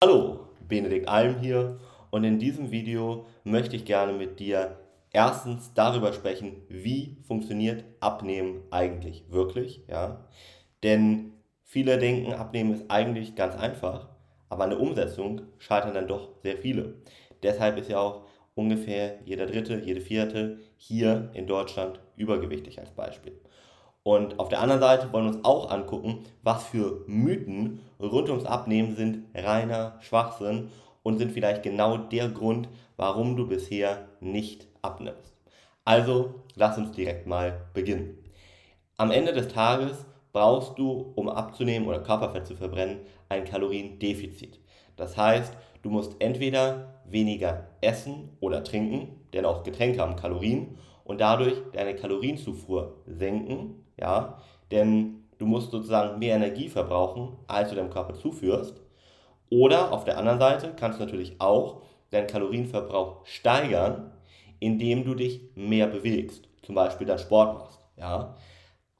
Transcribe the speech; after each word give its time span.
Hallo, 0.00 0.46
Benedikt 0.60 1.08
Alm 1.08 1.40
hier 1.40 1.80
und 2.12 2.22
in 2.22 2.38
diesem 2.38 2.70
Video 2.70 3.26
möchte 3.42 3.74
ich 3.74 3.84
gerne 3.84 4.12
mit 4.12 4.38
dir 4.38 4.78
erstens 5.10 5.74
darüber 5.74 6.12
sprechen, 6.12 6.62
wie 6.68 7.16
funktioniert 7.26 7.84
Abnehmen 7.98 8.62
eigentlich 8.70 9.24
wirklich, 9.28 9.82
ja? 9.88 10.28
Denn 10.84 11.32
viele 11.64 11.98
denken, 11.98 12.32
Abnehmen 12.32 12.74
ist 12.74 12.88
eigentlich 12.88 13.34
ganz 13.34 13.56
einfach, 13.56 14.08
aber 14.48 14.62
an 14.62 14.70
der 14.70 14.78
Umsetzung 14.78 15.40
scheitern 15.58 15.94
dann 15.94 16.06
doch 16.06 16.28
sehr 16.44 16.58
viele. 16.58 16.94
Deshalb 17.42 17.76
ist 17.76 17.90
ja 17.90 17.98
auch 17.98 18.22
ungefähr 18.54 19.18
jeder 19.24 19.46
dritte, 19.46 19.80
jede 19.80 20.00
vierte 20.00 20.60
hier 20.76 21.32
in 21.34 21.48
Deutschland 21.48 21.98
übergewichtig 22.14 22.78
als 22.78 22.92
Beispiel. 22.92 23.40
Und 24.08 24.40
auf 24.40 24.48
der 24.48 24.62
anderen 24.62 24.80
Seite 24.80 25.12
wollen 25.12 25.26
wir 25.26 25.34
uns 25.34 25.44
auch 25.44 25.70
angucken, 25.70 26.20
was 26.42 26.64
für 26.64 27.04
Mythen 27.06 27.80
rund 28.00 28.30
ums 28.30 28.46
Abnehmen 28.46 28.96
sind 28.96 29.26
reiner 29.34 29.98
Schwachsinn 30.00 30.70
und 31.02 31.18
sind 31.18 31.30
vielleicht 31.30 31.62
genau 31.62 31.98
der 31.98 32.30
Grund, 32.30 32.70
warum 32.96 33.36
du 33.36 33.46
bisher 33.46 34.08
nicht 34.20 34.66
abnimmst. 34.80 35.36
Also 35.84 36.36
lass 36.54 36.78
uns 36.78 36.92
direkt 36.92 37.26
mal 37.26 37.66
beginnen. 37.74 38.16
Am 38.96 39.10
Ende 39.10 39.34
des 39.34 39.48
Tages 39.48 40.06
brauchst 40.32 40.78
du, 40.78 41.12
um 41.14 41.28
abzunehmen 41.28 41.86
oder 41.86 42.00
Körperfett 42.00 42.46
zu 42.46 42.56
verbrennen, 42.56 43.00
ein 43.28 43.44
Kaloriendefizit. 43.44 44.58
Das 44.96 45.18
heißt, 45.18 45.52
du 45.82 45.90
musst 45.90 46.16
entweder 46.20 46.94
weniger 47.04 47.66
essen 47.82 48.30
oder 48.40 48.64
trinken, 48.64 49.20
denn 49.34 49.44
auch 49.44 49.64
Getränke 49.64 50.00
haben 50.00 50.16
Kalorien, 50.16 50.78
und 51.04 51.20
dadurch 51.20 51.56
deine 51.72 51.94
Kalorienzufuhr 51.94 53.02
senken, 53.06 53.84
ja, 54.00 54.38
denn 54.70 55.24
du 55.38 55.46
musst 55.46 55.70
sozusagen 55.70 56.18
mehr 56.18 56.36
Energie 56.36 56.68
verbrauchen, 56.68 57.36
als 57.46 57.70
du 57.70 57.76
deinem 57.76 57.90
Körper 57.90 58.14
zuführst. 58.14 58.80
Oder 59.50 59.92
auf 59.92 60.04
der 60.04 60.18
anderen 60.18 60.38
Seite 60.38 60.74
kannst 60.76 61.00
du 61.00 61.04
natürlich 61.04 61.40
auch 61.40 61.82
deinen 62.10 62.26
Kalorienverbrauch 62.26 63.24
steigern, 63.24 64.12
indem 64.60 65.04
du 65.04 65.14
dich 65.14 65.40
mehr 65.54 65.86
bewegst, 65.86 66.48
zum 66.62 66.74
Beispiel 66.74 67.06
dann 67.06 67.18
Sport 67.18 67.58
machst. 67.58 67.80
Ja. 67.96 68.36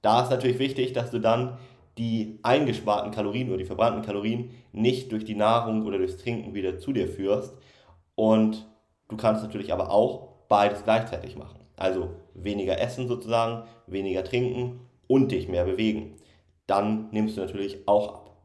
Da 0.03 0.23
ist 0.23 0.31
natürlich 0.31 0.59
wichtig, 0.59 0.93
dass 0.93 1.11
du 1.11 1.19
dann 1.19 1.59
die 1.99 2.39
eingesparten 2.45 3.11
Kalorien 3.11 3.49
oder 3.49 3.59
die 3.59 3.65
verbrannten 3.65 4.03
Kalorien 4.03 4.51
nicht 4.73 5.11
durch 5.11 5.25
die 5.25 5.35
Nahrung 5.35 5.85
oder 5.85 5.99
durchs 5.99 6.17
Trinken 6.17 6.55
wieder 6.55 6.79
zu 6.79 6.93
dir 6.93 7.09
führst. 7.09 7.55
Und 8.15 8.67
du 9.09 9.17
kannst 9.17 9.43
natürlich 9.43 9.73
aber 9.73 9.91
auch 9.91 10.29
beides 10.49 10.85
gleichzeitig 10.85 11.37
machen. 11.37 11.59
Also 11.77 12.11
weniger 12.35 12.81
essen 12.81 13.09
sozusagen, 13.09 13.65
weniger 13.87 14.23
trinken 14.23 14.88
und 15.09 15.33
dich 15.33 15.49
mehr 15.49 15.65
bewegen. 15.65 16.15
Dann 16.69 17.09
nimmst 17.11 17.37
du 17.37 17.41
natürlich 17.41 17.89
auch 17.89 18.15
ab. 18.15 18.37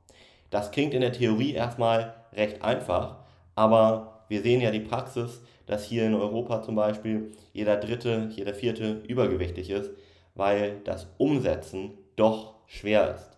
Das 0.50 0.72
klingt 0.72 0.94
in 0.94 1.02
der 1.02 1.12
Theorie 1.12 1.54
erstmal 1.54 2.16
recht 2.34 2.64
einfach, 2.64 3.18
aber 3.56 4.26
wir 4.30 4.42
sehen 4.42 4.62
ja 4.62 4.72
die 4.72 4.80
Praxis, 4.80 5.42
dass 5.66 5.86
hier 5.86 6.06
in 6.06 6.16
Europa 6.16 6.62
zum 6.62 6.76
Beispiel 6.76 7.32
jeder 7.54 7.78
dritte, 7.78 8.30
jeder 8.36 8.54
vierte 8.54 9.04
übergewichtig 9.08 9.70
ist, 9.70 9.92
weil 10.36 10.82
das 10.84 11.08
Umsetzen 11.18 11.92
doch 12.16 12.56
schwer 12.68 13.16
ist. 13.16 13.38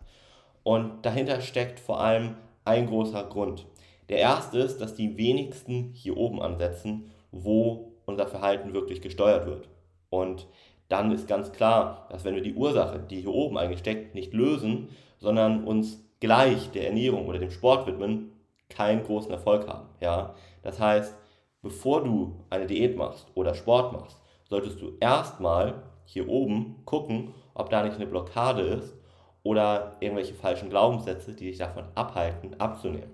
Und 0.64 1.06
dahinter 1.06 1.42
steckt 1.42 1.80
vor 1.80 2.00
allem 2.00 2.36
ein 2.64 2.88
großer 2.88 3.24
Grund. 3.26 3.66
Der 4.10 4.18
erste 4.18 4.60
ist, 4.60 4.80
dass 4.80 4.96
die 4.96 5.18
wenigsten 5.18 5.92
hier 5.94 6.18
oben 6.18 6.42
ansetzen, 6.42 7.12
wo 7.32 7.94
unser 8.06 8.28
Verhalten 8.28 8.74
wirklich 8.74 9.02
gesteuert 9.02 9.46
wird. 9.46 9.68
Und 10.10 10.48
dann 10.88 11.12
ist 11.12 11.28
ganz 11.28 11.52
klar, 11.52 12.08
dass 12.12 12.24
wenn 12.24 12.36
wir 12.36 12.44
die 12.44 12.54
Ursache, 12.54 13.00
die 13.00 13.22
hier 13.22 13.34
oben 13.34 13.58
eigentlich 13.58 13.80
steckt, 13.80 14.14
nicht 14.16 14.34
lösen, 14.34 14.90
sondern 15.20 15.64
uns 15.64 16.04
gleich 16.20 16.72
der 16.72 16.88
Ernährung 16.88 17.28
oder 17.28 17.40
dem 17.40 17.52
Sport 17.52 17.88
widmen, 17.88 18.32
keinen 18.70 19.04
großen 19.04 19.32
Erfolg 19.32 19.68
haben. 19.68 19.90
Ja? 20.00 20.36
Das 20.64 20.80
heißt, 20.80 21.16
bevor 21.62 22.04
du 22.04 22.46
eine 22.50 22.68
Diät 22.68 22.98
machst 22.98 23.28
oder 23.36 23.56
Sport 23.56 23.94
machst, 23.94 24.20
solltest 24.44 24.82
du 24.82 24.94
erstmal 25.00 25.84
hier 26.06 26.30
oben 26.30 26.84
gucken, 26.86 27.34
ob 27.54 27.70
da 27.70 27.84
nicht 27.84 27.96
eine 27.96 28.06
Blockade 28.06 28.62
ist 28.62 28.96
oder 29.44 29.98
irgendwelche 30.00 30.34
falschen 30.34 30.70
Glaubenssätze, 30.70 31.34
die 31.34 31.46
dich 31.46 31.58
davon 31.58 31.86
abhalten, 31.96 32.60
abzunehmen. 32.60 33.12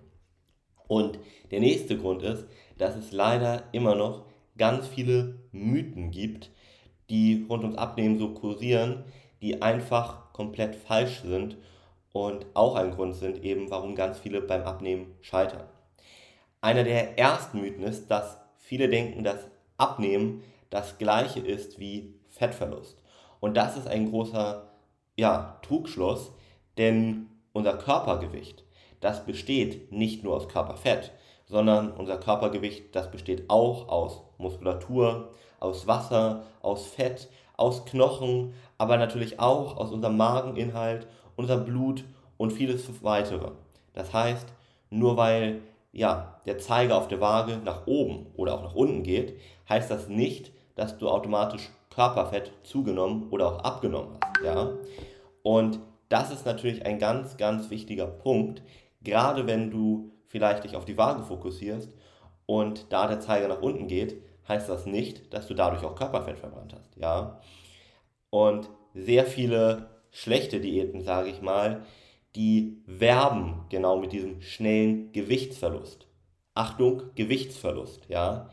Und 0.88 1.20
der 1.52 1.62
nächste 1.62 1.98
Grund 1.98 2.22
ist, 2.22 2.48
dass 2.78 2.96
es 2.98 3.12
leider 3.14 3.64
immer 3.72 3.96
noch 3.96 4.26
ganz 4.58 4.88
viele 4.88 5.40
Mythen 5.52 6.12
gibt, 6.12 6.52
die 7.12 7.46
rund 7.50 7.64
ums 7.64 7.78
Abnehmen 7.78 8.18
so 8.18 8.30
kursieren, 8.30 9.04
die 9.42 9.62
einfach 9.62 10.32
komplett 10.32 10.76
falsch 10.76 11.22
sind 11.22 11.58
und 12.14 12.46
auch 12.54 12.76
ein 12.76 12.92
Grund 12.92 13.16
sind 13.16 13.44
eben, 13.44 13.70
warum 13.70 13.96
ganz 13.96 14.18
viele 14.18 14.42
beim 14.42 14.64
Abnehmen 14.64 15.14
scheitern. 15.22 15.66
Einer 16.62 16.84
der 16.84 17.20
ersten 17.20 17.60
Mythen 17.60 17.84
ist, 17.84 18.10
dass 18.10 18.38
viele 18.58 18.88
denken, 18.88 19.24
dass 19.24 19.48
Abnehmen 19.78 20.42
das 20.70 20.98
gleiche 20.98 21.42
ist 21.42 21.80
wie 21.80 22.16
Fettverlust. 22.30 22.98
Und 23.40 23.58
das 23.58 23.76
ist 23.76 23.88
ein 23.88 24.10
großer 24.10 24.72
ja, 25.18 25.60
Trugschluss, 25.64 26.32
denn 26.78 27.28
unser 27.52 27.74
Körpergewicht, 27.74 28.64
das 29.02 29.26
besteht 29.26 29.92
nicht 29.92 30.24
nur 30.24 30.36
aus 30.36 30.48
Körperfett, 30.48 31.12
sondern 31.46 31.92
unser 31.92 32.18
Körpergewicht, 32.18 32.96
das 32.96 33.12
besteht 33.12 33.50
auch 33.50 33.90
aus 33.90 34.22
Muskulatur, 34.38 35.34
aus 35.62 35.88
Wasser, 35.88 36.44
aus 36.62 36.86
Fett, 36.86 37.30
aus 37.56 37.86
Knochen, 37.86 38.54
aber 38.78 38.98
natürlich 38.98 39.40
auch 39.40 39.78
aus 39.78 39.92
unserem 39.92 40.18
Mageninhalt, 40.18 41.08
unserem 41.38 41.64
Blut 41.64 42.04
und 42.38 42.52
vieles 42.52 42.86
weitere. 43.04 43.52
Das 43.94 44.14
heißt, 44.14 44.48
nur 44.90 45.16
weil 45.16 45.62
ja, 45.94 46.40
der 46.46 46.58
Zeiger 46.58 46.98
auf 46.98 47.08
der 47.08 47.22
Waage 47.22 47.60
nach 47.64 47.86
oben 47.86 48.28
oder 48.36 48.56
auch 48.56 48.64
nach 48.64 48.76
unten 48.76 49.04
geht, 49.04 49.40
heißt 49.70 49.92
das 49.92 50.08
nicht, 50.08 50.52
dass 50.76 50.98
du 50.98 51.10
automatisch 51.10 51.70
Körperfett 51.90 52.52
zugenommen 52.64 53.28
oder 53.30 53.48
auch 53.48 53.60
abgenommen 53.60 54.18
hast. 54.22 54.46
Ja? 54.46 54.72
Und 55.44 55.80
das 56.10 56.32
ist 56.32 56.46
natürlich 56.46 56.86
ein 56.86 57.00
ganz, 57.00 57.38
ganz 57.38 57.70
wichtiger 57.70 58.08
Punkt, 58.08 58.64
gerade 59.04 59.48
wenn 59.48 59.70
du 59.70 60.12
vielleicht 60.28 60.64
dich 60.64 60.76
auf 60.76 60.86
die 60.86 60.98
Waage 60.98 61.24
fokussierst 61.24 61.92
und 62.46 62.92
da 62.92 63.08
der 63.08 63.20
Zeiger 63.20 63.48
nach 63.48 63.62
unten 63.62 63.88
geht, 63.88 64.22
heißt 64.52 64.70
das 64.70 64.86
nicht, 64.86 65.34
dass 65.34 65.48
du 65.48 65.54
dadurch 65.54 65.84
auch 65.84 65.96
Körperfett 65.96 66.38
verbrannt 66.38 66.76
hast. 66.78 66.96
Ja? 66.98 67.42
Und 68.30 68.70
sehr 68.94 69.26
viele 69.26 69.90
schlechte 70.12 70.60
Diäten, 70.60 71.02
sage 71.02 71.30
ich 71.30 71.42
mal, 71.42 71.86
die 72.36 72.82
werben 72.86 73.66
genau 73.70 73.98
mit 73.98 74.12
diesem 74.12 74.42
schnellen 74.42 75.12
Gewichtsverlust. 75.14 76.08
Achtung, 76.54 77.04
Gewichtsverlust, 77.16 78.08
ja. 78.10 78.50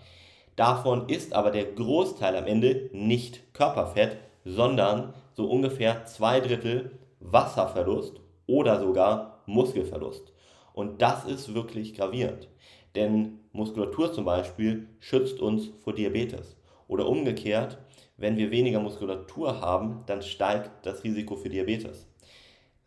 Davon 0.56 1.08
ist 1.08 1.32
aber 1.32 1.50
der 1.50 1.64
Großteil 1.64 2.36
am 2.36 2.46
Ende 2.46 2.90
nicht 2.92 3.54
Körperfett, 3.54 4.18
sondern 4.44 5.14
so 5.34 5.48
ungefähr 5.48 6.04
zwei 6.06 6.40
Drittel 6.40 6.98
Wasserverlust 7.20 8.20
oder 8.46 8.80
sogar 8.80 9.42
Muskelverlust. 9.46 10.32
Und 10.72 11.02
das 11.02 11.24
ist 11.24 11.54
wirklich 11.54 11.94
gravierend. 11.94 12.48
Denn 12.94 13.37
Muskulatur 13.52 14.12
zum 14.12 14.24
Beispiel 14.24 14.88
schützt 15.00 15.40
uns 15.40 15.70
vor 15.82 15.94
Diabetes. 15.94 16.56
Oder 16.86 17.06
umgekehrt, 17.06 17.78
wenn 18.16 18.36
wir 18.36 18.50
weniger 18.50 18.80
Muskulatur 18.80 19.60
haben, 19.60 20.02
dann 20.06 20.22
steigt 20.22 20.86
das 20.86 21.04
Risiko 21.04 21.36
für 21.36 21.48
Diabetes. 21.48 22.06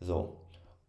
So. 0.00 0.36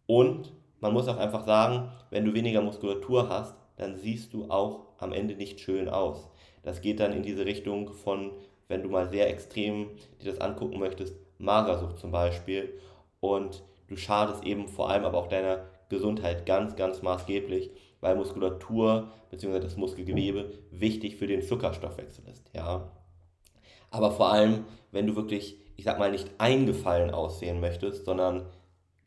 Und 0.06 0.52
man 0.80 0.92
muss 0.92 1.08
auch 1.08 1.16
einfach 1.16 1.46
sagen, 1.46 1.90
wenn 2.10 2.24
du 2.24 2.34
weniger 2.34 2.60
Muskulatur 2.60 3.28
hast, 3.28 3.56
dann 3.76 3.96
siehst 3.96 4.34
du 4.34 4.50
auch 4.50 4.86
am 4.98 5.12
Ende 5.12 5.34
nicht 5.34 5.60
schön 5.60 5.88
aus. 5.88 6.28
Das 6.62 6.80
geht 6.80 7.00
dann 7.00 7.12
in 7.12 7.22
diese 7.22 7.46
Richtung 7.46 7.92
von, 7.92 8.32
wenn 8.68 8.82
du 8.82 8.88
mal 8.88 9.08
sehr 9.08 9.30
extrem 9.30 9.90
dir 10.20 10.30
das 10.30 10.40
angucken 10.40 10.78
möchtest, 10.78 11.16
Magersucht 11.38 11.98
zum 11.98 12.10
Beispiel. 12.10 12.78
Und 13.20 13.62
du 13.88 13.96
schadest 13.96 14.44
eben 14.44 14.68
vor 14.68 14.90
allem 14.90 15.04
aber 15.04 15.18
auch 15.18 15.28
deiner 15.28 15.66
Gesundheit 15.88 16.46
ganz, 16.46 16.76
ganz 16.76 17.02
maßgeblich, 17.02 17.70
weil 18.04 18.16
Muskulatur 18.16 19.08
bzw. 19.30 19.60
das 19.60 19.78
Muskelgewebe 19.78 20.58
wichtig 20.70 21.16
für 21.16 21.26
den 21.26 21.40
Zuckerstoffwechsel 21.40 22.28
ist. 22.30 22.50
Ja? 22.54 22.92
Aber 23.90 24.10
vor 24.12 24.30
allem, 24.30 24.66
wenn 24.92 25.06
du 25.06 25.16
wirklich, 25.16 25.56
ich 25.76 25.84
sag 25.84 25.98
mal, 25.98 26.10
nicht 26.10 26.30
eingefallen 26.36 27.12
aussehen 27.12 27.60
möchtest, 27.60 28.04
sondern 28.04 28.44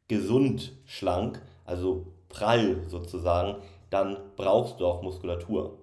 gesund 0.07 0.73
schlank, 0.85 1.39
also 1.63 2.07
prall 2.27 2.81
sozusagen, 2.87 3.61
dann 3.91 4.17
brauchst 4.35 4.79
du 4.79 4.87
auch 4.87 5.03
Muskulatur. 5.03 5.77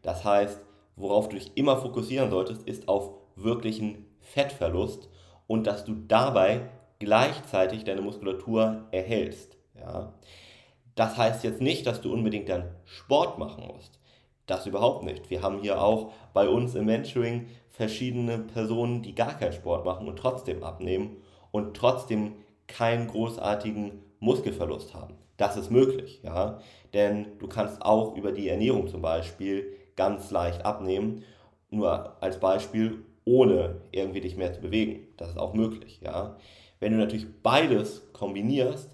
Das 0.00 0.24
heißt, 0.24 0.58
worauf 0.96 1.28
du 1.28 1.36
dich 1.36 1.54
immer 1.56 1.76
fokussieren 1.76 2.30
solltest, 2.30 2.62
ist 2.62 2.88
auf 2.88 3.10
wirklichen 3.36 4.06
Fettverlust 4.20 5.10
und 5.46 5.66
dass 5.66 5.84
du 5.84 5.94
dabei 6.08 6.70
gleichzeitig 6.98 7.84
deine 7.84 8.00
Muskulatur 8.00 8.86
erhältst. 8.90 9.58
Ja? 9.78 10.14
Das 10.94 11.16
heißt 11.16 11.44
jetzt 11.44 11.60
nicht, 11.60 11.86
dass 11.86 12.00
du 12.00 12.12
unbedingt 12.12 12.48
dann 12.48 12.70
Sport 12.84 13.38
machen 13.38 13.66
musst. 13.66 13.98
Das 14.46 14.66
überhaupt 14.66 15.04
nicht. 15.04 15.30
Wir 15.30 15.42
haben 15.42 15.60
hier 15.60 15.82
auch 15.82 16.12
bei 16.32 16.48
uns 16.48 16.74
im 16.74 16.84
Mentoring 16.84 17.46
verschiedene 17.70 18.38
Personen, 18.38 19.02
die 19.02 19.14
gar 19.14 19.38
keinen 19.38 19.52
Sport 19.52 19.84
machen 19.84 20.06
und 20.06 20.18
trotzdem 20.18 20.62
abnehmen 20.62 21.16
und 21.50 21.76
trotzdem 21.76 22.34
keinen 22.66 23.08
großartigen 23.08 24.02
Muskelverlust 24.20 24.94
haben. 24.94 25.14
Das 25.36 25.56
ist 25.56 25.70
möglich, 25.70 26.20
ja. 26.22 26.60
Denn 26.92 27.38
du 27.38 27.48
kannst 27.48 27.82
auch 27.82 28.16
über 28.16 28.32
die 28.32 28.48
Ernährung 28.48 28.88
zum 28.88 29.02
Beispiel 29.02 29.76
ganz 29.96 30.30
leicht 30.30 30.64
abnehmen. 30.64 31.24
Nur 31.70 32.22
als 32.22 32.38
Beispiel, 32.38 33.04
ohne 33.24 33.80
irgendwie 33.90 34.20
dich 34.20 34.36
mehr 34.36 34.52
zu 34.52 34.60
bewegen. 34.60 35.08
Das 35.16 35.30
ist 35.30 35.38
auch 35.38 35.54
möglich, 35.54 36.00
ja. 36.04 36.36
Wenn 36.78 36.92
du 36.92 36.98
natürlich 36.98 37.26
beides 37.42 38.12
kombinierst, 38.12 38.90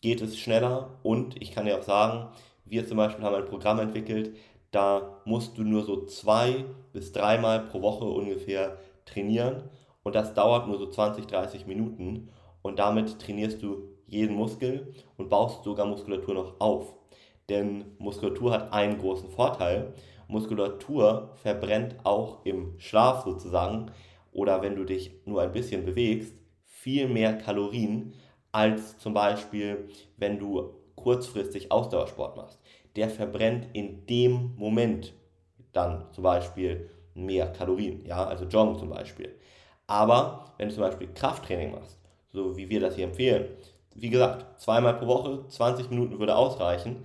geht 0.00 0.20
es 0.20 0.38
schneller 0.38 0.98
und 1.02 1.40
ich 1.40 1.52
kann 1.52 1.66
dir 1.66 1.78
auch 1.78 1.82
sagen, 1.82 2.28
wir 2.64 2.86
zum 2.86 2.96
Beispiel 2.96 3.24
haben 3.24 3.34
ein 3.34 3.46
Programm 3.46 3.78
entwickelt, 3.78 4.36
da 4.70 5.20
musst 5.24 5.56
du 5.56 5.62
nur 5.62 5.84
so 5.84 6.04
zwei 6.06 6.64
bis 6.92 7.12
dreimal 7.12 7.60
pro 7.60 7.82
Woche 7.82 8.04
ungefähr 8.04 8.78
trainieren 9.04 9.70
und 10.02 10.14
das 10.14 10.34
dauert 10.34 10.66
nur 10.66 10.78
so 10.78 10.86
20, 10.86 11.26
30 11.26 11.66
Minuten 11.66 12.28
und 12.62 12.78
damit 12.78 13.18
trainierst 13.18 13.62
du 13.62 13.96
jeden 14.06 14.36
Muskel 14.36 14.94
und 15.16 15.28
baust 15.28 15.64
sogar 15.64 15.86
Muskulatur 15.86 16.34
noch 16.34 16.60
auf. 16.60 16.94
Denn 17.48 17.84
Muskulatur 17.98 18.52
hat 18.52 18.72
einen 18.72 18.98
großen 18.98 19.30
Vorteil. 19.30 19.94
Muskulatur 20.28 21.30
verbrennt 21.42 21.96
auch 22.04 22.44
im 22.44 22.78
Schlaf 22.78 23.24
sozusagen 23.24 23.90
oder 24.32 24.62
wenn 24.62 24.76
du 24.76 24.84
dich 24.84 25.12
nur 25.24 25.42
ein 25.42 25.52
bisschen 25.52 25.84
bewegst, 25.84 26.34
viel 26.64 27.08
mehr 27.08 27.38
Kalorien 27.38 28.12
als 28.56 28.96
zum 28.96 29.12
Beispiel, 29.12 29.90
wenn 30.16 30.38
du 30.38 30.70
kurzfristig 30.94 31.70
Ausdauersport 31.70 32.38
machst. 32.38 32.58
Der 32.96 33.10
verbrennt 33.10 33.68
in 33.74 34.06
dem 34.06 34.54
Moment 34.56 35.12
dann 35.72 36.06
zum 36.12 36.24
Beispiel 36.24 36.88
mehr 37.12 37.52
Kalorien, 37.52 38.02
ja, 38.06 38.24
also 38.24 38.46
Joggen 38.46 38.78
zum 38.78 38.88
Beispiel. 38.88 39.34
Aber 39.86 40.54
wenn 40.56 40.68
du 40.68 40.74
zum 40.74 40.84
Beispiel 40.84 41.08
Krafttraining 41.12 41.72
machst, 41.72 41.98
so 42.32 42.56
wie 42.56 42.70
wir 42.70 42.80
das 42.80 42.94
hier 42.94 43.04
empfehlen, 43.04 43.44
wie 43.94 44.08
gesagt, 44.08 44.58
zweimal 44.58 44.94
pro 44.94 45.06
Woche, 45.06 45.46
20 45.48 45.90
Minuten 45.90 46.18
würde 46.18 46.34
ausreichen, 46.34 47.04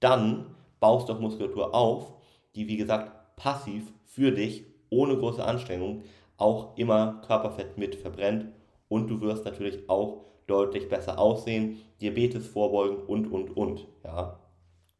dann 0.00 0.56
baust 0.80 1.08
du 1.08 1.12
auch 1.12 1.20
Muskulatur 1.20 1.76
auf, 1.76 2.12
die 2.56 2.66
wie 2.66 2.76
gesagt 2.76 3.36
passiv 3.36 3.84
für 4.04 4.32
dich 4.32 4.64
ohne 4.90 5.16
große 5.16 5.44
Anstrengung 5.44 6.02
auch 6.38 6.76
immer 6.76 7.22
Körperfett 7.24 7.78
mit 7.78 7.94
verbrennt 7.94 8.46
und 8.88 9.06
du 9.06 9.20
wirst 9.20 9.44
natürlich 9.44 9.88
auch 9.88 10.27
deutlich 10.48 10.88
besser 10.88 11.18
aussehen, 11.18 11.80
Diabetes 12.00 12.46
vorbeugen 12.46 12.96
und 13.06 13.30
und 13.30 13.56
und, 13.56 13.86
ja. 14.04 14.40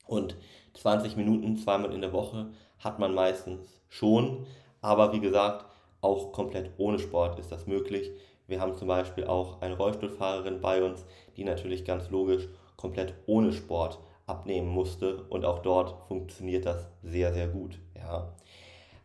Und 0.06 0.36
20 0.74 1.16
Minuten 1.16 1.56
zweimal 1.56 1.92
in 1.92 2.00
der 2.00 2.12
Woche 2.12 2.50
hat 2.78 2.98
man 2.98 3.14
meistens 3.14 3.80
schon, 3.88 4.46
aber 4.80 5.12
wie 5.12 5.20
gesagt, 5.20 5.66
auch 6.00 6.32
komplett 6.32 6.70
ohne 6.78 6.98
Sport 6.98 7.38
ist 7.38 7.50
das 7.50 7.66
möglich. 7.66 8.10
Wir 8.46 8.60
haben 8.60 8.76
zum 8.76 8.88
Beispiel 8.88 9.24
auch 9.24 9.60
eine 9.60 9.76
Rollstuhlfahrerin 9.76 10.60
bei 10.60 10.82
uns, 10.82 11.04
die 11.36 11.44
natürlich 11.44 11.84
ganz 11.84 12.08
logisch 12.10 12.48
komplett 12.76 13.14
ohne 13.26 13.52
Sport 13.52 13.98
abnehmen 14.26 14.68
musste 14.68 15.24
und 15.24 15.44
auch 15.44 15.58
dort 15.60 16.06
funktioniert 16.06 16.66
das 16.66 16.88
sehr, 17.02 17.32
sehr 17.34 17.48
gut. 17.48 17.78
Ja. 17.96 18.32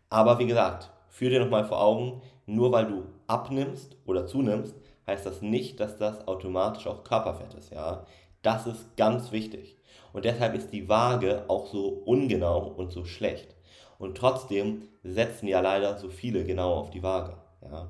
Aber 0.09 0.37
wie 0.39 0.45
gesagt, 0.45 0.91
führ 1.09 1.29
dir 1.29 1.39
nochmal 1.39 1.65
vor 1.65 1.81
Augen, 1.81 2.21
nur 2.45 2.71
weil 2.71 2.85
du 2.85 3.03
abnimmst 3.27 3.97
oder 4.05 4.27
zunimmst, 4.27 4.75
heißt 5.07 5.25
das 5.25 5.41
nicht, 5.41 5.79
dass 5.79 5.97
das 5.97 6.27
automatisch 6.27 6.87
auch 6.87 7.03
Körperfett 7.03 7.53
ist. 7.53 7.73
Ja. 7.73 8.05
Das 8.41 8.67
ist 8.67 8.97
ganz 8.97 9.31
wichtig. 9.31 9.77
Und 10.11 10.25
deshalb 10.25 10.53
ist 10.53 10.71
die 10.71 10.89
Waage 10.89 11.45
auch 11.47 11.67
so 11.67 11.87
ungenau 11.87 12.67
und 12.67 12.91
so 12.91 13.05
schlecht. 13.05 13.55
Und 13.97 14.17
trotzdem 14.17 14.83
setzen 15.03 15.47
ja 15.47 15.59
leider 15.59 15.97
so 15.97 16.09
viele 16.09 16.43
genau 16.45 16.73
auf 16.75 16.89
die 16.89 17.03
Waage. 17.03 17.37
Ja. 17.61 17.89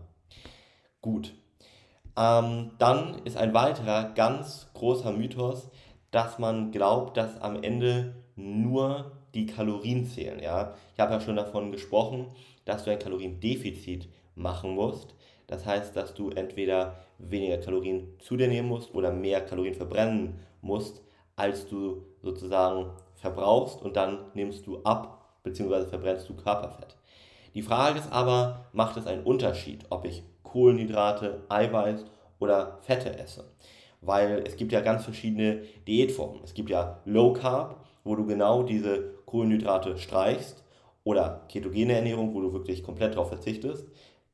Gut. 1.01 1.33
Ähm, 2.15 2.71
dann 2.77 3.21
ist 3.25 3.37
ein 3.37 3.53
weiterer 3.53 4.13
ganz 4.13 4.69
großer 4.73 5.11
Mythos, 5.11 5.69
dass 6.11 6.37
man 6.37 6.71
glaubt, 6.71 7.17
dass 7.17 7.41
am 7.41 7.61
Ende 7.63 8.15
nur 8.35 9.11
die 9.33 9.47
Kalorien 9.47 10.05
zählen. 10.05 10.39
Ja? 10.39 10.75
Ich 10.93 10.99
habe 10.99 11.13
ja 11.13 11.19
schon 11.19 11.35
davon 11.35 11.71
gesprochen, 11.71 12.27
dass 12.65 12.83
du 12.83 12.91
ein 12.91 12.99
Kaloriendefizit 12.99 14.07
machen 14.35 14.75
musst. 14.75 15.15
Das 15.47 15.65
heißt, 15.65 15.95
dass 15.95 16.13
du 16.13 16.29
entweder 16.29 16.97
weniger 17.17 17.57
Kalorien 17.57 18.07
zu 18.19 18.37
dir 18.37 18.47
nehmen 18.47 18.69
musst 18.69 18.93
oder 18.93 19.11
mehr 19.11 19.41
Kalorien 19.41 19.75
verbrennen 19.75 20.39
musst, 20.61 21.01
als 21.35 21.67
du 21.67 22.05
sozusagen 22.21 22.91
verbrauchst 23.15 23.81
und 23.81 23.95
dann 23.95 24.19
nimmst 24.33 24.65
du 24.67 24.79
ab 24.83 25.39
bzw. 25.43 25.87
verbrennst 25.87 26.29
du 26.29 26.35
Körperfett. 26.35 26.95
Die 27.53 27.61
Frage 27.61 27.99
ist 27.99 28.11
aber, 28.11 28.65
macht 28.73 28.97
es 28.97 29.07
einen 29.07 29.23
Unterschied, 29.23 29.85
ob 29.89 30.05
ich 30.05 30.23
Kohlenhydrate, 30.43 31.43
Eiweiß 31.49 32.05
oder 32.39 32.79
Fette 32.81 33.17
esse? 33.17 33.45
weil 34.05 34.43
es 34.45 34.55
gibt 34.55 34.71
ja 34.71 34.81
ganz 34.81 35.03
verschiedene 35.03 35.63
Diätformen. 35.87 36.41
Es 36.43 36.53
gibt 36.53 36.69
ja 36.69 36.99
Low 37.05 37.33
Carb, 37.33 37.83
wo 38.03 38.15
du 38.15 38.25
genau 38.25 38.63
diese 38.63 39.13
Kohlenhydrate 39.25 39.97
streichst, 39.97 40.63
oder 41.05 41.41
ketogene 41.49 41.93
Ernährung, 41.93 42.33
wo 42.33 42.39
du 42.39 42.53
wirklich 42.53 42.81
komplett 42.81 43.15
darauf 43.15 43.27
verzichtest, 43.27 43.85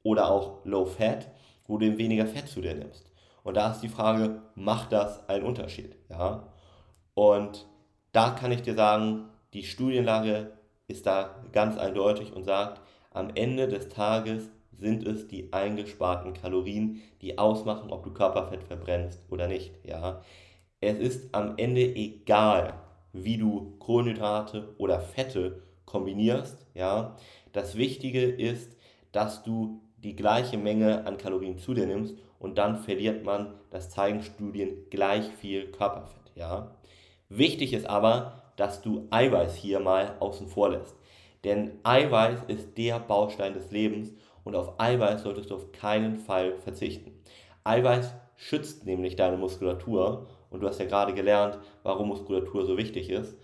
oder 0.04 0.30
auch 0.30 0.66
Low 0.66 0.86
Fat, 0.86 1.30
wo 1.68 1.78
du 1.78 1.98
weniger 1.98 2.26
Fett 2.26 2.48
zu 2.48 2.62
dir 2.62 2.74
nimmst. 2.74 3.12
Und 3.44 3.56
da 3.56 3.72
ist 3.72 3.82
die 3.82 3.90
Frage, 3.90 4.42
macht 4.56 4.92
das 4.92 5.28
einen 5.30 5.46
Unterschied? 5.46 5.96
Ja? 6.10 6.48
Und 7.14 7.68
da 8.12 8.32
kann 8.32 8.52
ich 8.52 8.62
dir 8.62 8.76
sagen, 8.76 9.26
die 9.54 9.64
Studienlage 9.64 10.52
ist 10.88 11.06
da 11.06 11.44
ganz 11.52 11.78
eindeutig 11.78 12.34
und 12.34 12.44
sagt, 12.44 12.82
am 13.12 13.32
Ende 13.36 13.68
des 13.68 13.90
Tages 13.90 14.50
sind 14.78 15.06
es 15.06 15.28
die 15.28 15.52
eingesparten 15.52 16.34
Kalorien, 16.34 17.02
die 17.22 17.38
ausmachen, 17.38 17.92
ob 17.92 18.04
du 18.04 18.12
Körperfett 18.12 18.64
verbrennst 18.64 19.22
oder 19.30 19.48
nicht. 19.48 19.74
Ja? 19.84 20.22
Es 20.82 20.98
ist 20.98 21.34
am 21.34 21.56
Ende 21.58 21.82
egal, 21.82 22.74
wie 23.14 23.38
du 23.38 23.76
Kohlenhydrate 23.80 24.76
oder 24.78 25.00
Fette 25.00 25.64
kombinierst. 25.86 26.66
Ja? 26.74 27.18
Das 27.52 27.76
Wichtige 27.76 28.24
ist, 28.24 28.76
dass 29.12 29.44
du 29.44 29.82
die 30.04 30.16
gleiche 30.16 30.58
Menge 30.58 31.06
an 31.06 31.18
Kalorien 31.18 31.58
zu 31.58 31.74
dir 31.74 31.86
nimmst 31.86 32.16
und 32.40 32.58
dann 32.58 32.78
verliert 32.78 33.24
man, 33.26 33.54
das 33.70 33.90
zeigen 33.90 34.24
Studien, 34.24 34.90
gleich 34.90 35.26
viel 35.40 35.72
Körperfett. 35.72 36.32
Ja? 36.36 36.76
Wichtig 37.28 37.74
ist 37.74 37.86
aber, 37.88 38.44
dass 38.56 38.82
du 38.82 39.08
Eiweiß 39.10 39.56
hier 39.56 39.80
mal 39.80 40.16
außen 40.20 40.48
vor 40.48 40.72
lässt. 40.72 40.96
Denn 41.44 41.80
Eiweiß 41.84 42.44
ist 42.48 42.78
der 42.78 43.00
Baustein 43.00 43.54
des 43.54 43.72
Lebens 43.72 44.14
und 44.44 44.56
auf 44.56 44.80
Eiweiß 44.80 45.24
solltest 45.24 45.52
du 45.52 45.56
auf 45.56 45.72
keinen 45.72 46.18
Fall 46.18 46.58
verzichten. 46.60 47.12
Eiweiß 47.64 48.14
schützt 48.36 48.86
nämlich 48.86 49.16
deine 49.16 49.38
Muskulatur 49.38 50.28
und 50.50 50.62
du 50.62 50.68
hast 50.68 50.80
ja 50.80 50.86
gerade 50.86 51.14
gelernt, 51.14 51.60
warum 51.84 52.10
Muskulatur 52.10 52.66
so 52.66 52.78
wichtig 52.78 53.10
ist. 53.10 53.38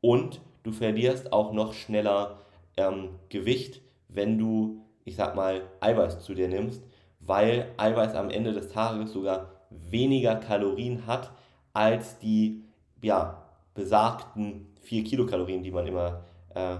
Und 0.00 0.40
du 0.62 0.72
verlierst 0.72 1.32
auch 1.32 1.52
noch 1.52 1.72
schneller 1.72 2.40
ähm, 2.76 3.10
Gewicht, 3.28 3.82
wenn 4.08 4.38
du, 4.38 4.84
ich 5.08 5.16
sag 5.16 5.34
mal, 5.34 5.62
Eiweiß 5.80 6.20
zu 6.20 6.34
dir 6.34 6.48
nimmst, 6.48 6.82
weil 7.20 7.72
Eiweiß 7.78 8.14
am 8.14 8.30
Ende 8.30 8.52
des 8.52 8.68
Tages 8.68 9.12
sogar 9.12 9.50
weniger 9.70 10.36
Kalorien 10.36 11.06
hat 11.06 11.32
als 11.72 12.18
die 12.18 12.64
ja, 13.02 13.42
besagten 13.74 14.74
4 14.82 15.04
Kilokalorien, 15.04 15.62
die 15.62 15.70
man 15.70 15.86
immer 15.86 16.24
äh, 16.54 16.76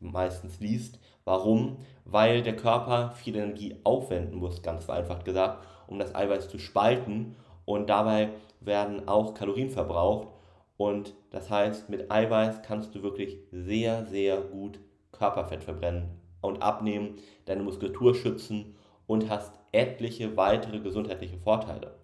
meistens 0.00 0.58
liest. 0.60 0.98
Warum? 1.24 1.78
Weil 2.04 2.42
der 2.42 2.56
Körper 2.56 3.12
viel 3.12 3.36
Energie 3.36 3.76
aufwenden 3.84 4.38
muss, 4.38 4.62
ganz 4.62 4.84
vereinfacht 4.84 5.24
gesagt, 5.24 5.64
um 5.86 5.98
das 5.98 6.14
Eiweiß 6.14 6.48
zu 6.48 6.58
spalten 6.58 7.36
und 7.64 7.88
dabei 7.88 8.30
werden 8.60 9.06
auch 9.08 9.34
Kalorien 9.34 9.70
verbraucht 9.70 10.28
und 10.76 11.14
das 11.30 11.50
heißt, 11.50 11.88
mit 11.88 12.10
Eiweiß 12.10 12.62
kannst 12.62 12.94
du 12.94 13.02
wirklich 13.02 13.38
sehr, 13.52 14.06
sehr 14.06 14.40
gut 14.40 14.80
Körperfett 15.12 15.62
verbrennen 15.62 16.19
und 16.40 16.62
abnehmen, 16.62 17.18
deine 17.44 17.62
Muskulatur 17.62 18.14
schützen 18.14 18.76
und 19.06 19.28
hast 19.28 19.52
etliche 19.72 20.36
weitere 20.36 20.80
gesundheitliche 20.80 21.38
Vorteile. 21.38 21.94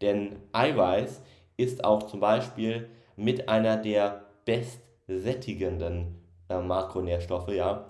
Denn 0.00 0.36
Eiweiß 0.52 1.22
ist 1.56 1.84
auch 1.84 2.04
zum 2.04 2.20
Beispiel 2.20 2.88
mit 3.16 3.48
einer 3.48 3.76
der 3.76 4.26
bestsättigenden 4.44 6.16
äh, 6.48 6.60
Makronährstoffe, 6.60 7.48
ja, 7.48 7.86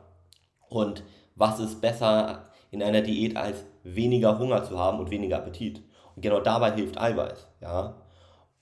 und 0.68 1.04
was 1.34 1.60
ist 1.60 1.80
besser 1.80 2.50
in 2.70 2.82
einer 2.82 3.02
Diät 3.02 3.36
als 3.36 3.64
weniger 3.84 4.38
Hunger 4.38 4.64
zu 4.64 4.78
haben 4.78 4.98
und 4.98 5.10
weniger 5.10 5.36
Appetit? 5.36 5.82
Und 6.16 6.22
genau 6.22 6.40
dabei 6.40 6.72
hilft 6.72 6.98
Eiweiß. 6.98 7.46
Ja? 7.60 8.02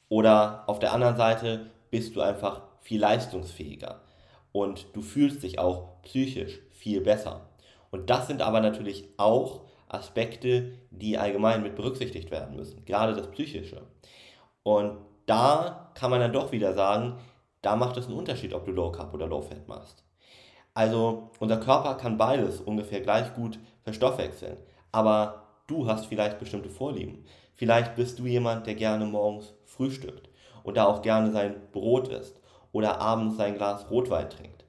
Oder 0.08 0.64
auf 0.66 0.80
der 0.80 0.92
anderen 0.92 1.16
Seite 1.16 1.70
bist 1.90 2.16
du 2.16 2.20
einfach 2.20 2.62
viel 2.80 3.00
leistungsfähiger 3.00 4.00
und 4.52 4.86
du 4.94 5.02
fühlst 5.02 5.42
dich 5.42 5.58
auch 5.58 6.02
psychisch 6.02 6.60
viel 6.80 7.00
besser. 7.00 7.48
Und 7.90 8.08
das 8.10 8.26
sind 8.26 8.42
aber 8.42 8.60
natürlich 8.60 9.08
auch 9.16 9.62
Aspekte, 9.88 10.72
die 10.90 11.18
allgemein 11.18 11.62
mit 11.62 11.76
berücksichtigt 11.76 12.30
werden 12.30 12.56
müssen, 12.56 12.84
gerade 12.84 13.14
das 13.14 13.30
Psychische. 13.30 13.82
Und 14.62 14.98
da 15.26 15.90
kann 15.94 16.10
man 16.10 16.20
dann 16.20 16.32
doch 16.32 16.52
wieder 16.52 16.72
sagen, 16.72 17.18
da 17.62 17.76
macht 17.76 17.96
es 17.96 18.06
einen 18.06 18.16
Unterschied, 18.16 18.54
ob 18.54 18.64
du 18.64 18.72
Low 18.72 18.92
Carb 18.92 19.12
oder 19.12 19.26
Low 19.26 19.42
Fat 19.42 19.68
machst. 19.68 20.04
Also 20.72 21.30
unser 21.40 21.58
Körper 21.58 21.94
kann 21.96 22.16
beides 22.16 22.60
ungefähr 22.60 23.00
gleich 23.00 23.34
gut 23.34 23.58
verstoffwechseln. 23.82 24.56
Aber 24.92 25.48
du 25.66 25.86
hast 25.86 26.06
vielleicht 26.06 26.38
bestimmte 26.38 26.70
Vorlieben. 26.70 27.24
Vielleicht 27.54 27.96
bist 27.96 28.18
du 28.18 28.26
jemand, 28.26 28.66
der 28.66 28.74
gerne 28.74 29.04
morgens 29.04 29.52
frühstückt. 29.64 30.28
und 30.62 30.76
da 30.76 30.84
auch 30.84 31.00
gerne 31.00 31.32
sein 31.32 31.54
Brot 31.72 32.08
isst 32.08 32.38
oder 32.70 33.00
abends 33.00 33.38
sein 33.38 33.56
Glas 33.56 33.90
Rotwein 33.90 34.28
trinkt 34.28 34.59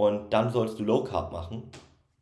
und 0.00 0.32
dann 0.32 0.48
sollst 0.48 0.78
du 0.78 0.82
Low 0.82 1.04
Carb 1.04 1.30
machen, 1.30 1.64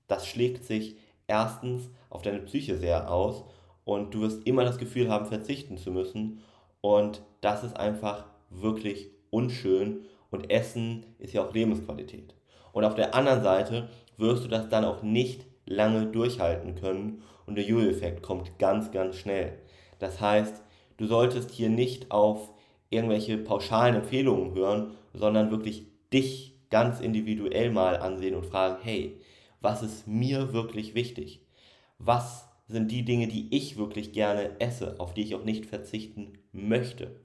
das 0.09 0.27
schlägt 0.27 0.65
sich 0.65 0.97
erstens 1.29 1.89
auf 2.11 2.23
deine 2.23 2.41
Psyche 2.41 2.77
sehr 2.77 3.09
aus. 3.09 3.45
Und 3.85 4.13
du 4.13 4.23
wirst 4.23 4.45
immer 4.49 4.65
das 4.65 4.79
Gefühl 4.79 5.09
haben, 5.09 5.27
verzichten 5.27 5.79
zu 5.79 5.93
müssen. 5.93 6.43
Und 6.81 7.23
das 7.41 7.63
ist 7.63 7.77
einfach 7.77 8.25
wirklich 8.51 9.13
unschön. 9.31 10.01
Und 10.33 10.51
Essen 10.51 11.07
ist 11.21 11.35
ja 11.35 11.45
auch 11.45 11.55
Lebensqualität. 11.55 12.35
Und 12.73 12.85
auf 12.85 12.97
der 12.97 13.15
anderen 13.15 13.45
Seite 13.45 13.89
wirst 14.17 14.45
du 14.45 14.49
das 14.49 14.69
dann 14.69 14.85
auch 14.85 15.05
nicht 15.05 15.47
lange 15.65 16.07
durchhalten 16.07 16.75
können. 16.75 17.23
Und 17.47 17.55
der 17.55 17.65
Jojo-Effekt 17.65 18.25
kommt 18.25 18.59
ganz, 18.59 18.91
ganz 18.91 19.15
schnell. 19.15 19.57
Das 20.01 20.21
heißt, 20.21 20.65
du 20.97 21.07
solltest 21.07 21.53
hier 21.53 21.69
nicht 21.69 22.11
auf 22.11 22.51
irgendwelche 22.91 23.39
pauschalen 23.39 23.95
Empfehlungen 23.95 24.53
hören, 24.57 24.97
sondern 25.15 25.53
wirklich 25.53 25.87
dich 26.13 26.58
ganz 26.71 27.01
individuell 27.01 27.71
mal 27.71 27.97
ansehen 27.97 28.35
und 28.35 28.47
fragen, 28.47 28.79
hey, 28.83 29.21
was 29.61 29.83
ist 29.83 30.07
mir 30.07 30.53
wirklich 30.53 30.95
wichtig? 30.95 31.41
Was 31.99 32.49
sind 32.69 32.91
die 32.91 33.05
Dinge, 33.05 33.29
die 33.29 33.55
ich 33.55 33.77
wirklich 33.77 34.13
gerne 34.13 34.61
esse, 34.61 35.01
auf 35.01 35.15
die 35.15 35.23
ich 35.23 35.35
auch 35.35 35.45
nicht 35.45 35.67
verzichten 35.67 36.39
möchte? 36.53 37.21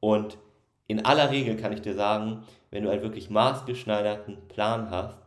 Und 0.00 0.38
in 0.86 1.04
aller 1.04 1.30
Regel 1.30 1.56
kann 1.56 1.72
ich 1.72 1.82
dir 1.82 1.94
sagen, 1.94 2.44
wenn 2.70 2.84
du 2.84 2.90
einen 2.90 3.02
wirklich 3.02 3.30
maßgeschneiderten 3.30 4.48
Plan 4.48 4.90
hast, 4.90 5.18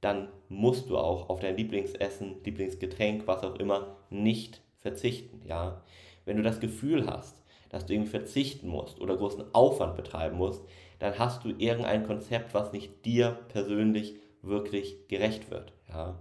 dann 0.00 0.28
musst 0.48 0.88
du 0.88 0.96
auch 0.96 1.28
auf 1.28 1.40
dein 1.40 1.56
Lieblingsessen, 1.56 2.36
Lieblingsgetränk, 2.44 3.26
was 3.26 3.42
auch 3.42 3.56
immer, 3.56 3.96
nicht 4.10 4.62
verzichten. 4.78 5.42
Ja? 5.44 5.82
Wenn 6.24 6.36
du 6.36 6.42
das 6.42 6.60
Gefühl 6.60 7.06
hast, 7.06 7.42
dass 7.68 7.84
du 7.84 7.94
irgendwie 7.94 8.10
verzichten 8.10 8.68
musst 8.68 9.00
oder 9.00 9.16
großen 9.16 9.44
Aufwand 9.52 9.96
betreiben 9.96 10.36
musst, 10.36 10.62
dann 10.98 11.18
hast 11.18 11.44
du 11.44 11.50
irgendein 11.50 12.06
Konzept, 12.06 12.54
was 12.54 12.72
nicht 12.72 13.04
dir 13.04 13.38
persönlich 13.48 14.16
wirklich 14.42 15.08
gerecht 15.08 15.50
wird. 15.50 15.72
Ja? 15.88 16.18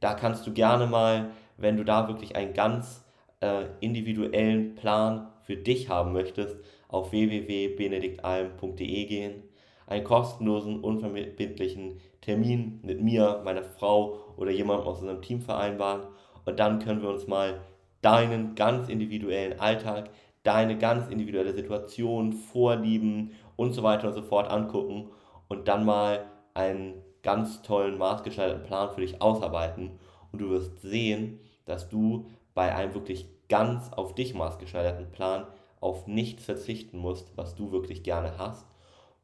Da 0.00 0.14
kannst 0.14 0.46
du 0.46 0.52
gerne 0.52 0.86
mal, 0.86 1.30
wenn 1.56 1.76
du 1.76 1.84
da 1.84 2.08
wirklich 2.08 2.36
einen 2.36 2.54
ganz 2.54 3.04
äh, 3.40 3.66
individuellen 3.80 4.74
Plan 4.74 5.28
für 5.42 5.56
dich 5.56 5.88
haben 5.88 6.12
möchtest, 6.12 6.56
auf 6.88 7.12
www.benediktalm.de 7.12 9.04
gehen, 9.06 9.42
einen 9.86 10.04
kostenlosen, 10.04 10.80
unverbindlichen 10.80 12.00
Termin 12.20 12.80
mit 12.82 13.00
mir, 13.00 13.42
meiner 13.44 13.62
Frau 13.62 14.18
oder 14.36 14.50
jemandem 14.50 14.86
aus 14.86 15.00
unserem 15.00 15.22
Team 15.22 15.40
vereinbaren 15.40 16.02
und 16.44 16.58
dann 16.58 16.78
können 16.78 17.02
wir 17.02 17.10
uns 17.10 17.26
mal 17.26 17.60
deinen 18.02 18.54
ganz 18.54 18.88
individuellen 18.88 19.58
Alltag, 19.60 20.10
deine 20.42 20.78
ganz 20.78 21.08
individuelle 21.08 21.52
Situation, 21.52 22.32
Vorlieben 22.32 23.32
und 23.56 23.72
so 23.72 23.82
weiter 23.82 24.08
und 24.08 24.14
so 24.14 24.22
fort 24.22 24.50
angucken 24.50 25.10
und 25.48 25.68
dann 25.68 25.84
mal 25.84 26.26
einen 26.54 27.02
ganz 27.22 27.62
tollen, 27.62 27.98
maßgeschneiderten 27.98 28.64
Plan 28.64 28.90
für 28.90 29.00
dich 29.00 29.20
ausarbeiten 29.20 29.98
und 30.32 30.40
du 30.40 30.50
wirst 30.50 30.80
sehen, 30.80 31.40
dass 31.64 31.88
du 31.88 32.26
bei 32.54 32.74
einem 32.74 32.94
wirklich 32.94 33.26
ganz 33.48 33.92
auf 33.92 34.14
dich 34.14 34.34
maßgeschneiderten 34.34 35.10
Plan 35.10 35.46
auf 35.80 36.06
nichts 36.06 36.44
verzichten 36.44 36.98
musst, 36.98 37.36
was 37.36 37.54
du 37.54 37.72
wirklich 37.72 38.02
gerne 38.02 38.38
hast 38.38 38.66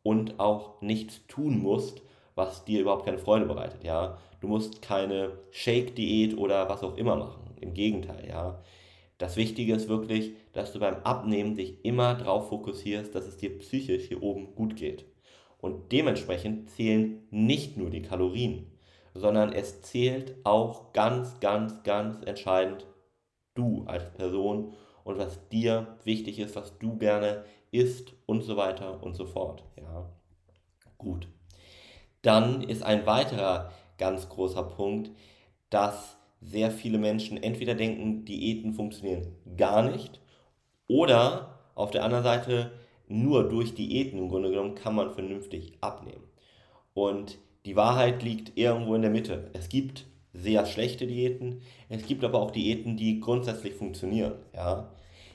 und 0.02 0.40
auch 0.40 0.80
nichts 0.80 1.26
tun 1.26 1.58
musst, 1.60 2.02
was 2.34 2.64
dir 2.64 2.80
überhaupt 2.80 3.04
keine 3.04 3.18
Freude 3.18 3.46
bereitet, 3.46 3.84
ja. 3.84 4.18
Du 4.40 4.48
musst 4.48 4.82
keine 4.82 5.38
Shake-Diät 5.50 6.36
oder 6.36 6.68
was 6.68 6.82
auch 6.82 6.96
immer 6.96 7.14
machen. 7.14 7.54
Im 7.60 7.74
Gegenteil, 7.74 8.28
ja. 8.28 8.60
Das 9.22 9.36
Wichtige 9.36 9.76
ist 9.76 9.88
wirklich, 9.88 10.32
dass 10.52 10.72
du 10.72 10.80
beim 10.80 10.96
Abnehmen 11.04 11.54
dich 11.54 11.84
immer 11.84 12.14
darauf 12.14 12.48
fokussierst, 12.48 13.14
dass 13.14 13.24
es 13.24 13.36
dir 13.36 13.56
psychisch 13.56 14.08
hier 14.08 14.20
oben 14.20 14.56
gut 14.56 14.74
geht. 14.74 15.04
Und 15.58 15.92
dementsprechend 15.92 16.70
zählen 16.70 17.22
nicht 17.30 17.76
nur 17.76 17.88
die 17.88 18.02
Kalorien, 18.02 18.66
sondern 19.14 19.52
es 19.52 19.80
zählt 19.80 20.34
auch 20.42 20.92
ganz, 20.92 21.38
ganz, 21.38 21.84
ganz 21.84 22.20
entscheidend 22.24 22.84
du 23.54 23.84
als 23.86 24.12
Person 24.12 24.74
und 25.04 25.18
was 25.18 25.48
dir 25.50 25.98
wichtig 26.02 26.40
ist, 26.40 26.56
was 26.56 26.76
du 26.80 26.98
gerne 26.98 27.44
isst 27.70 28.14
und 28.26 28.42
so 28.42 28.56
weiter 28.56 29.04
und 29.04 29.14
so 29.14 29.24
fort. 29.24 29.62
Ja, 29.76 30.10
gut. 30.98 31.28
Dann 32.22 32.60
ist 32.60 32.82
ein 32.82 33.06
weiterer 33.06 33.70
ganz 33.98 34.28
großer 34.28 34.64
Punkt, 34.64 35.12
dass 35.70 36.16
sehr 36.42 36.70
viele 36.70 36.98
Menschen 36.98 37.42
entweder 37.42 37.74
denken, 37.74 38.24
Diäten 38.24 38.74
funktionieren 38.74 39.28
gar 39.56 39.82
nicht 39.82 40.20
oder 40.88 41.58
auf 41.74 41.90
der 41.90 42.04
anderen 42.04 42.24
Seite 42.24 42.72
nur 43.08 43.48
durch 43.48 43.74
Diäten 43.74 44.18
im 44.18 44.28
Grunde 44.28 44.50
genommen 44.50 44.74
kann 44.74 44.94
man 44.94 45.12
vernünftig 45.12 45.74
abnehmen. 45.80 46.24
Und 46.94 47.38
die 47.64 47.76
Wahrheit 47.76 48.22
liegt 48.22 48.58
irgendwo 48.58 48.94
in 48.94 49.02
der 49.02 49.10
Mitte. 49.10 49.50
Es 49.52 49.68
gibt 49.68 50.06
sehr 50.32 50.66
schlechte 50.66 51.06
Diäten, 51.06 51.60
es 51.88 52.06
gibt 52.06 52.24
aber 52.24 52.40
auch 52.40 52.50
Diäten, 52.50 52.96
die 52.96 53.20
grundsätzlich 53.20 53.74
funktionieren. 53.74 54.34
Ja? 54.54 54.90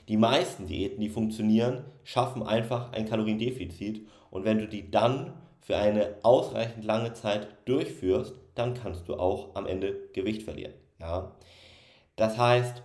Die 0.08 0.16
meisten 0.16 0.66
Diäten, 0.66 1.00
die 1.00 1.08
funktionieren, 1.08 1.84
schaffen 2.02 2.42
einfach 2.42 2.92
ein 2.92 3.06
Kaloriendefizit 3.06 4.06
und 4.30 4.44
wenn 4.44 4.58
du 4.58 4.66
die 4.66 4.90
dann 4.90 5.34
für 5.60 5.76
eine 5.76 6.16
ausreichend 6.22 6.84
lange 6.84 7.12
Zeit 7.12 7.48
durchführst, 7.66 8.34
dann 8.54 8.74
kannst 8.74 9.08
du 9.08 9.14
auch 9.14 9.54
am 9.54 9.66
Ende 9.66 10.08
Gewicht 10.14 10.42
verlieren. 10.42 10.72
Ja? 10.98 11.32
Das 12.16 12.36
heißt, 12.38 12.82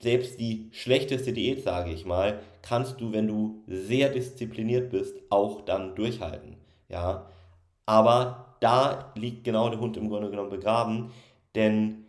selbst 0.00 0.38
die 0.38 0.68
schlechteste 0.72 1.32
Diät, 1.32 1.64
sage 1.64 1.90
ich 1.90 2.04
mal, 2.04 2.40
kannst 2.62 3.00
du, 3.00 3.12
wenn 3.12 3.26
du 3.26 3.62
sehr 3.66 4.10
diszipliniert 4.10 4.90
bist, 4.90 5.14
auch 5.30 5.62
dann 5.62 5.94
durchhalten. 5.94 6.56
Ja? 6.88 7.30
Aber 7.86 8.56
da 8.60 9.12
liegt 9.16 9.44
genau 9.44 9.68
der 9.68 9.80
Hund 9.80 9.96
im 9.96 10.08
Grunde 10.08 10.30
genommen 10.30 10.50
begraben, 10.50 11.12
denn 11.54 12.04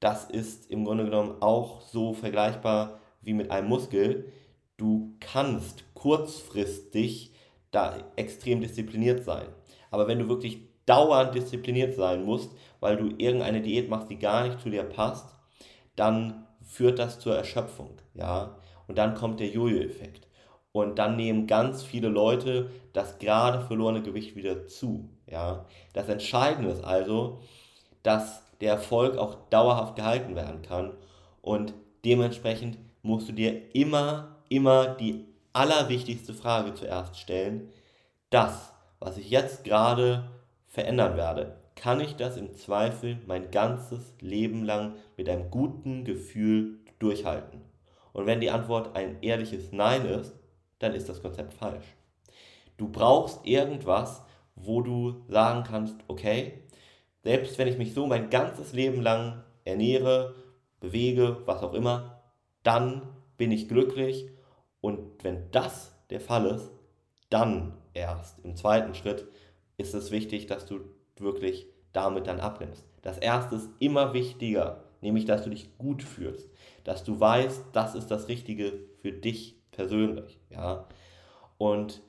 das 0.00 0.24
ist 0.24 0.70
im 0.70 0.84
Grunde 0.84 1.04
genommen 1.04 1.36
auch 1.40 1.82
so 1.82 2.14
vergleichbar 2.14 3.00
wie 3.20 3.34
mit 3.34 3.50
einem 3.50 3.68
Muskel. 3.68 4.32
Du 4.76 5.14
kannst 5.20 5.84
kurzfristig 5.94 7.34
da 7.70 7.98
extrem 8.16 8.60
diszipliniert 8.60 9.24
sein. 9.24 9.46
Aber 9.90 10.08
wenn 10.08 10.18
du 10.18 10.28
wirklich 10.28 10.69
dauernd 10.90 11.36
diszipliniert 11.36 11.94
sein 11.94 12.24
musst, 12.24 12.50
weil 12.80 12.96
du 12.96 13.14
irgendeine 13.16 13.60
Diät 13.60 13.88
machst, 13.88 14.10
die 14.10 14.18
gar 14.18 14.42
nicht 14.44 14.58
zu 14.58 14.70
dir 14.70 14.82
passt, 14.82 15.36
dann 15.94 16.48
führt 16.62 16.98
das 16.98 17.20
zur 17.20 17.36
Erschöpfung, 17.36 17.90
ja. 18.14 18.56
Und 18.88 18.98
dann 18.98 19.14
kommt 19.14 19.38
der 19.38 19.46
Jojo-Effekt. 19.46 20.26
Und 20.72 20.98
dann 20.98 21.14
nehmen 21.14 21.46
ganz 21.46 21.84
viele 21.84 22.08
Leute 22.08 22.70
das 22.92 23.18
gerade 23.18 23.60
verlorene 23.60 24.02
Gewicht 24.02 24.34
wieder 24.34 24.66
zu, 24.66 25.08
ja. 25.28 25.64
Das 25.92 26.08
Entscheidende 26.08 26.70
ist 26.70 26.82
also, 26.82 27.40
dass 28.02 28.42
der 28.60 28.72
Erfolg 28.72 29.16
auch 29.16 29.36
dauerhaft 29.48 29.94
gehalten 29.94 30.34
werden 30.34 30.62
kann 30.62 30.92
und 31.40 31.72
dementsprechend 32.04 32.78
musst 33.02 33.28
du 33.28 33.32
dir 33.32 33.74
immer, 33.76 34.36
immer 34.48 34.88
die 34.88 35.24
allerwichtigste 35.52 36.34
Frage 36.34 36.74
zuerst 36.74 37.16
stellen. 37.16 37.68
Das, 38.30 38.72
was 38.98 39.16
ich 39.18 39.30
jetzt 39.30 39.62
gerade 39.62 40.28
verändern 40.70 41.16
werde, 41.16 41.56
kann 41.74 42.00
ich 42.00 42.16
das 42.16 42.36
im 42.36 42.54
Zweifel 42.54 43.18
mein 43.26 43.50
ganzes 43.50 44.14
Leben 44.20 44.64
lang 44.64 44.94
mit 45.16 45.28
einem 45.28 45.50
guten 45.50 46.04
Gefühl 46.04 46.78
durchhalten? 46.98 47.60
Und 48.12 48.26
wenn 48.26 48.40
die 48.40 48.50
Antwort 48.50 48.96
ein 48.96 49.22
ehrliches 49.22 49.72
Nein 49.72 50.06
ist, 50.06 50.34
dann 50.78 50.94
ist 50.94 51.08
das 51.08 51.22
Konzept 51.22 51.52
falsch. 51.52 51.84
Du 52.76 52.88
brauchst 52.88 53.46
irgendwas, 53.46 54.22
wo 54.54 54.80
du 54.80 55.22
sagen 55.28 55.64
kannst, 55.64 55.96
okay, 56.08 56.64
selbst 57.22 57.58
wenn 57.58 57.68
ich 57.68 57.76
mich 57.76 57.92
so 57.92 58.06
mein 58.06 58.30
ganzes 58.30 58.72
Leben 58.72 59.02
lang 59.02 59.42
ernähre, 59.64 60.34
bewege, 60.80 61.42
was 61.44 61.62
auch 61.62 61.74
immer, 61.74 62.22
dann 62.62 63.02
bin 63.36 63.52
ich 63.52 63.68
glücklich 63.68 64.30
und 64.80 65.24
wenn 65.24 65.50
das 65.50 65.92
der 66.10 66.20
Fall 66.20 66.46
ist, 66.46 66.70
dann 67.28 67.74
erst 67.94 68.38
im 68.44 68.56
zweiten 68.56 68.94
Schritt 68.94 69.26
ist 69.80 69.94
es 69.94 70.10
wichtig, 70.10 70.46
dass 70.46 70.66
du 70.66 70.80
wirklich 71.18 71.66
damit 71.92 72.26
dann 72.26 72.40
abnimmst. 72.40 72.86
Das 73.02 73.18
erste 73.18 73.56
ist 73.56 73.70
immer 73.78 74.12
wichtiger, 74.12 74.84
nämlich 75.00 75.24
dass 75.24 75.42
du 75.42 75.50
dich 75.50 75.76
gut 75.78 76.02
fühlst, 76.02 76.48
dass 76.84 77.02
du 77.02 77.18
weißt, 77.18 77.64
das 77.72 77.94
ist 77.94 78.10
das 78.10 78.28
Richtige 78.28 78.72
für 79.00 79.12
dich 79.12 79.56
persönlich, 79.72 80.38
ja. 80.50 80.86
Und 81.58 82.02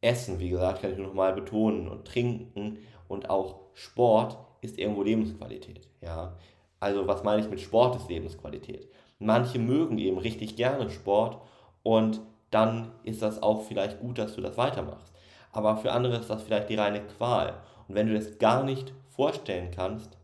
Essen, 0.00 0.38
wie 0.38 0.50
gesagt, 0.50 0.82
kann 0.82 0.92
ich 0.92 0.98
nur 0.98 1.08
noch 1.08 1.14
mal 1.14 1.32
betonen 1.32 1.88
und 1.88 2.06
Trinken 2.06 2.78
und 3.08 3.30
auch 3.30 3.60
Sport 3.74 4.38
ist 4.60 4.78
irgendwo 4.78 5.02
Lebensqualität, 5.02 5.88
ja. 6.00 6.36
Also 6.78 7.06
was 7.06 7.24
meine 7.24 7.42
ich 7.42 7.50
mit 7.50 7.60
Sport 7.60 7.96
ist 7.96 8.08
Lebensqualität? 8.08 8.88
Manche 9.18 9.58
mögen 9.58 9.98
eben 9.98 10.18
richtig 10.18 10.56
gerne 10.56 10.90
Sport 10.90 11.40
und 11.82 12.20
dann 12.50 12.92
ist 13.02 13.22
das 13.22 13.42
auch 13.42 13.62
vielleicht 13.62 14.00
gut, 14.00 14.18
dass 14.18 14.36
du 14.36 14.40
das 14.40 14.56
weitermachst. 14.56 15.12
Aber 15.56 15.78
für 15.78 15.90
andere 15.90 16.18
ist 16.18 16.28
das 16.28 16.42
vielleicht 16.42 16.68
die 16.68 16.74
reine 16.74 17.00
Qual. 17.00 17.54
Und 17.88 17.94
wenn 17.94 18.08
du 18.08 18.12
das 18.12 18.36
gar 18.36 18.62
nicht 18.62 18.92
vorstellen 19.08 19.70
kannst 19.70 20.18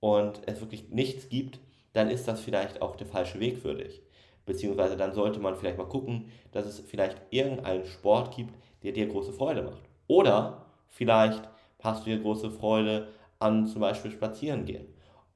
und 0.00 0.40
es 0.46 0.62
wirklich 0.62 0.88
nichts 0.88 1.28
gibt, 1.28 1.60
dann 1.92 2.08
ist 2.08 2.26
das 2.26 2.40
vielleicht 2.40 2.80
auch 2.80 2.96
der 2.96 3.06
falsche 3.06 3.40
Weg 3.40 3.58
für 3.58 3.74
dich. 3.74 4.00
Beziehungsweise 4.46 4.96
dann 4.96 5.12
sollte 5.12 5.38
man 5.38 5.54
vielleicht 5.54 5.76
mal 5.76 5.86
gucken, 5.86 6.30
dass 6.52 6.64
es 6.64 6.80
vielleicht 6.80 7.20
irgendeinen 7.28 7.84
Sport 7.84 8.34
gibt, 8.34 8.54
der 8.82 8.92
dir 8.92 9.06
große 9.06 9.34
Freude 9.34 9.60
macht. 9.64 9.82
Oder 10.06 10.64
vielleicht 10.88 11.46
hast 11.82 12.06
du 12.06 12.10
dir 12.10 12.22
große 12.22 12.50
Freude 12.50 13.08
an 13.40 13.66
zum 13.66 13.82
Beispiel 13.82 14.12
Spazieren 14.12 14.64
gehen. 14.64 14.86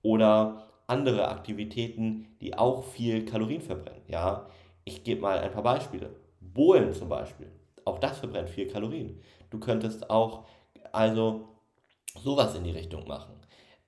Oder 0.01 0.69
andere 0.87 1.29
Aktivitäten, 1.29 2.29
die 2.41 2.57
auch 2.57 2.83
viel 2.83 3.27
Kalorien 3.27 3.61
verbrennen. 3.61 4.01
Ja, 4.09 4.47
ich 4.87 5.05
gebe 5.05 5.21
mal 5.21 5.39
ein 5.39 5.53
paar 5.53 5.63
Beispiele. 5.63 6.17
Bohlen 6.41 6.95
zum 6.95 7.11
Beispiel. 7.11 7.58
Auch 7.89 7.99
das 7.99 8.19
verbrennt 8.19 8.51
viel 8.51 8.69
Kalorien. 8.69 9.19
Du 9.49 9.59
könntest 9.59 10.11
auch 10.11 10.45
also 10.93 11.49
sowas 12.23 12.55
in 12.55 12.65
die 12.65 12.71
Richtung 12.71 13.09
machen. 13.09 13.33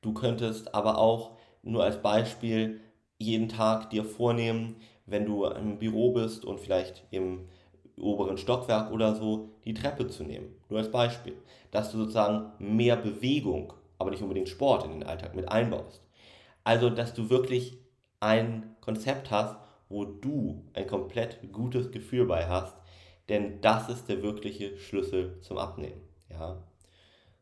Du 0.01 0.15
könntest 0.15 0.75
aber 0.75 0.97
auch 0.97 1.33
nur 1.63 1.85
als 1.85 2.01
Beispiel 2.01 2.81
jeden 3.19 3.51
Tag 3.51 3.91
dir 3.91 4.05
vornehmen, 4.05 4.77
wenn 5.05 5.27
du 5.27 5.45
im 5.45 5.79
Büro 5.79 6.13
bist 6.13 6.47
und 6.47 6.61
vielleicht 6.61 7.05
im 7.11 7.47
oberen 7.99 8.39
Stockwerk 8.39 8.91
oder 8.91 9.15
so, 9.15 9.51
die 9.67 9.75
Treppe 9.75 10.07
zu 10.09 10.25
nehmen. 10.25 10.55
Nur 10.71 10.79
als 10.79 10.91
Beispiel. 10.91 11.35
Dass 11.71 11.93
du 11.93 11.99
sozusagen 11.99 12.53
mehr 12.59 12.97
Bewegung, 12.97 13.75
aber 13.99 14.11
nicht 14.11 14.23
unbedingt 14.23 14.49
Sport 14.49 14.87
in 14.87 14.93
den 14.93 15.03
Alltag 15.03 15.35
mit 15.35 15.51
einbaust. 15.51 16.03
Also, 16.65 16.89
dass 16.89 17.13
du 17.13 17.29
wirklich 17.29 17.77
ein 18.19 18.77
Konzept 18.81 19.31
hast, 19.31 19.59
wo 19.91 20.07
du 20.07 20.65
ein 20.73 20.87
komplett 20.87 21.53
gutes 21.53 21.91
Gefühl 21.91 22.25
bei 22.25 22.47
hast, 22.49 22.81
denn 23.31 23.61
das 23.61 23.89
ist 23.89 24.09
der 24.09 24.23
wirkliche 24.23 24.77
Schlüssel 24.77 25.41
zum 25.41 25.57
Abnehmen. 25.57 26.01
Ja, 26.29 26.63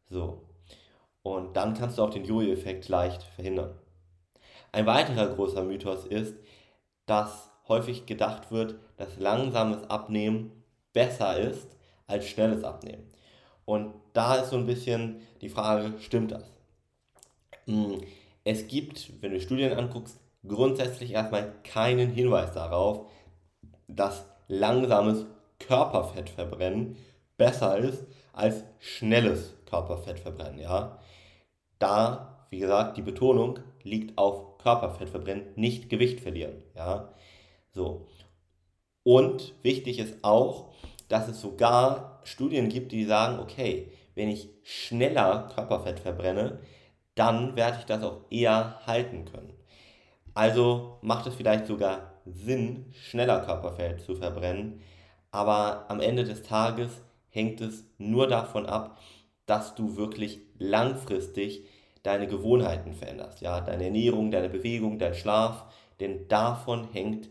so. 0.09 0.45
Und 1.23 1.57
dann 1.57 1.75
kannst 1.75 1.99
du 1.99 2.03
auch 2.03 2.11
den 2.11 2.25
Jojo-Effekt 2.25 2.89
leicht 2.89 3.23
verhindern. 3.23 3.75
Ein 4.71 4.87
weiterer 4.87 5.35
großer 5.35 5.65
Mythos 5.65 6.05
ist, 6.05 6.37
dass 7.07 7.51
häufig 7.69 8.07
gedacht 8.07 8.51
wird, 8.51 8.77
dass 8.99 9.19
langsames 9.19 9.89
Abnehmen 9.89 10.63
besser 10.93 11.39
ist 11.39 11.69
als 12.07 12.29
schnelles 12.29 12.65
Abnehmen. 12.65 13.09
Und 13.65 13.95
da 14.13 14.37
ist 14.37 14.51
so 14.51 14.57
ein 14.57 14.67
bisschen 14.67 15.21
die 15.41 15.49
Frage, 15.49 15.95
stimmt 16.01 16.33
das? 16.33 16.51
Hm, 17.67 18.01
es 18.45 18.69
gibt, 18.69 19.23
wenn 19.23 19.33
du 19.33 19.41
Studien 19.41 19.73
anguckst, 19.73 20.21
grundsätzlich 20.47 21.13
erstmal 21.13 21.53
keinen 21.65 22.11
Hinweis 22.11 22.53
darauf, 22.53 23.11
dass 23.87 24.27
langsames 24.49 25.27
Körperfettverbrennen 25.59 26.97
besser 27.37 27.79
ist 27.79 28.07
als 28.33 28.65
schnelles 28.79 29.55
Körperfettverbrennen. 29.67 30.61
Ja? 30.61 30.99
Da, 31.79 32.47
wie 32.51 32.59
gesagt, 32.59 32.97
die 32.97 33.03
Betonung 33.03 33.59
liegt 33.83 34.19
auf 34.19 34.59
Körperfettverbrennen, 34.59 35.47
nicht 35.57 35.89
Gewicht 35.89 36.21
verlieren. 36.21 36.63
Ja? 36.75 37.15
So. 37.73 38.09
Und 39.03 39.55
wichtig 39.63 39.99
ist 39.99 40.23
auch, 40.23 40.73
dass 41.09 41.29
es 41.29 41.41
sogar 41.41 42.21
Studien 42.25 42.69
gibt, 42.69 42.93
die 42.93 43.05
sagen, 43.05 43.39
okay, 43.39 43.91
wenn 44.15 44.29
ich 44.29 44.51
schneller 44.63 45.49
Körperfett 45.55 46.01
verbrenne, 46.01 46.59
dann 47.15 47.57
werde 47.57 47.79
ich 47.79 47.85
das 47.85 48.03
auch 48.03 48.21
eher 48.31 48.81
halten 48.87 49.25
können. 49.25 49.53
Also 50.35 50.99
macht 51.03 51.27
es 51.27 51.35
vielleicht 51.35 51.67
sogar 51.67 52.13
Sinn, 52.27 52.93
schneller 52.93 53.41
Körperfett 53.41 54.03
zu 54.03 54.15
verbrennen, 54.15 54.83
aber 55.31 55.87
am 55.89 56.01
Ende 56.01 56.25
des 56.25 56.43
Tages 56.43 56.91
hängt 57.31 57.61
es 57.61 57.85
nur 57.99 58.27
davon 58.27 58.67
ab, 58.67 58.99
dass 59.47 59.75
du 59.75 59.97
wirklich 59.97 60.41
langfristig 60.59 61.67
deine 62.03 62.27
Gewohnheiten 62.27 62.93
veränderst, 62.93 63.41
ja, 63.41 63.61
deine 63.61 63.85
Ernährung, 63.85 64.31
deine 64.31 64.49
Bewegung, 64.49 64.99
dein 64.99 65.15
Schlaf, 65.15 65.65
denn 66.01 66.29
davon 66.29 66.89
hängt 66.93 67.29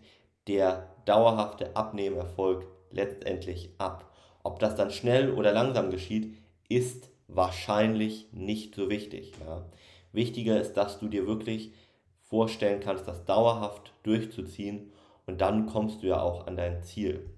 der 0.47 0.95
dauerhafte 1.05 1.75
Abnehmerfolg 1.75 2.67
letztendlich 2.91 3.71
ab. 3.77 4.11
Ob 4.43 4.59
das 4.59 4.75
dann 4.75 4.91
schnell 4.91 5.31
oder 5.31 5.51
langsam 5.51 5.89
geschieht, 5.89 6.35
ist 6.69 7.09
wahrscheinlich 7.27 8.27
nicht 8.31 8.75
so 8.75 8.89
wichtig. 8.89 9.33
Ja. 9.45 9.65
Wichtiger 10.11 10.59
ist, 10.59 10.73
dass 10.73 10.99
du 10.99 11.07
dir 11.07 11.27
wirklich 11.27 11.73
vorstellen 12.21 12.79
kannst, 12.79 13.07
das 13.07 13.25
dauerhaft 13.25 13.93
durchzuziehen 14.03 14.91
und 15.25 15.41
dann 15.41 15.65
kommst 15.65 16.03
du 16.03 16.07
ja 16.07 16.21
auch 16.21 16.47
an 16.47 16.55
dein 16.55 16.83
Ziel. 16.83 17.29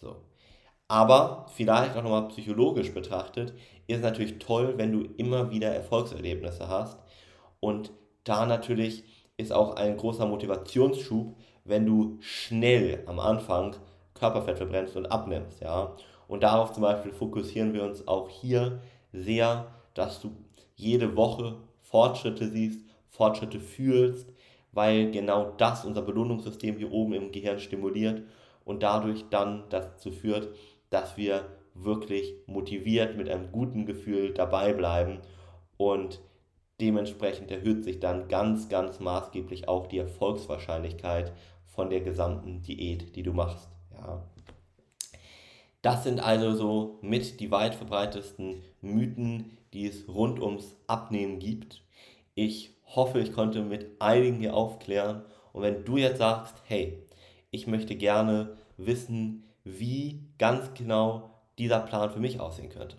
So. 0.00 0.16
Aber 0.88 1.46
vielleicht 1.54 1.96
auch 1.96 2.02
nochmal 2.02 2.28
psychologisch 2.28 2.92
betrachtet, 2.94 3.52
ist 3.86 3.98
es 3.98 4.02
natürlich 4.02 4.38
toll, 4.38 4.74
wenn 4.76 4.92
du 4.92 5.02
immer 5.18 5.50
wieder 5.50 5.68
Erfolgserlebnisse 5.74 6.68
hast. 6.68 6.98
Und 7.60 7.92
da 8.24 8.46
natürlich 8.46 9.04
ist 9.36 9.52
auch 9.52 9.76
ein 9.76 9.96
großer 9.96 10.26
Motivationsschub, 10.26 11.36
wenn 11.64 11.84
du 11.84 12.16
schnell 12.20 13.02
am 13.06 13.18
Anfang 13.18 13.76
Körperfett 14.14 14.56
verbrennst 14.56 14.96
und 14.96 15.06
abnimmst. 15.06 15.60
Ja? 15.60 15.94
Und 16.26 16.42
darauf 16.42 16.72
zum 16.72 16.82
Beispiel 16.82 17.12
fokussieren 17.12 17.74
wir 17.74 17.84
uns 17.84 18.08
auch 18.08 18.28
hier 18.30 18.80
sehr, 19.12 19.66
dass 19.94 20.20
du 20.20 20.32
jede 20.74 21.16
Woche 21.16 21.56
Fortschritte 21.82 22.48
siehst, 22.48 22.80
Fortschritte 23.08 23.60
fühlst, 23.60 24.32
weil 24.72 25.10
genau 25.10 25.52
das 25.56 25.84
unser 25.84 26.02
Belohnungssystem 26.02 26.76
hier 26.78 26.92
oben 26.92 27.14
im 27.14 27.32
Gehirn 27.32 27.58
stimuliert 27.58 28.22
und 28.68 28.82
dadurch 28.82 29.24
dann 29.30 29.64
dazu 29.70 30.12
führt, 30.12 30.54
dass 30.90 31.16
wir 31.16 31.46
wirklich 31.72 32.34
motiviert 32.46 33.16
mit 33.16 33.30
einem 33.30 33.50
guten 33.50 33.86
Gefühl 33.86 34.34
dabei 34.34 34.74
bleiben 34.74 35.20
und 35.78 36.20
dementsprechend 36.78 37.50
erhöht 37.50 37.82
sich 37.82 37.98
dann 37.98 38.28
ganz, 38.28 38.68
ganz 38.68 39.00
maßgeblich 39.00 39.68
auch 39.68 39.86
die 39.86 39.96
Erfolgswahrscheinlichkeit 39.96 41.32
von 41.64 41.88
der 41.88 42.02
gesamten 42.02 42.60
Diät, 42.60 43.16
die 43.16 43.22
du 43.22 43.32
machst. 43.32 43.70
Ja. 43.96 44.22
Das 45.80 46.04
sind 46.04 46.20
also 46.20 46.52
so 46.52 46.98
mit 47.00 47.40
die 47.40 47.50
weit 47.50 47.74
verbreitesten 47.74 48.62
Mythen, 48.82 49.56
die 49.72 49.86
es 49.86 50.06
rund 50.08 50.42
ums 50.42 50.76
Abnehmen 50.86 51.38
gibt. 51.38 51.82
Ich 52.34 52.74
hoffe, 52.84 53.20
ich 53.20 53.32
konnte 53.32 53.62
mit 53.62 53.86
einigen 53.98 54.40
hier 54.40 54.54
aufklären. 54.54 55.22
Und 55.54 55.62
wenn 55.62 55.86
du 55.86 55.96
jetzt 55.96 56.18
sagst, 56.18 56.54
hey, 56.66 57.02
ich 57.50 57.66
möchte 57.66 57.96
gerne 57.96 58.57
wissen, 58.78 59.44
wie 59.64 60.22
ganz 60.38 60.72
genau 60.74 61.30
dieser 61.58 61.80
Plan 61.80 62.10
für 62.10 62.20
mich 62.20 62.40
aussehen 62.40 62.70
könnte, 62.70 62.96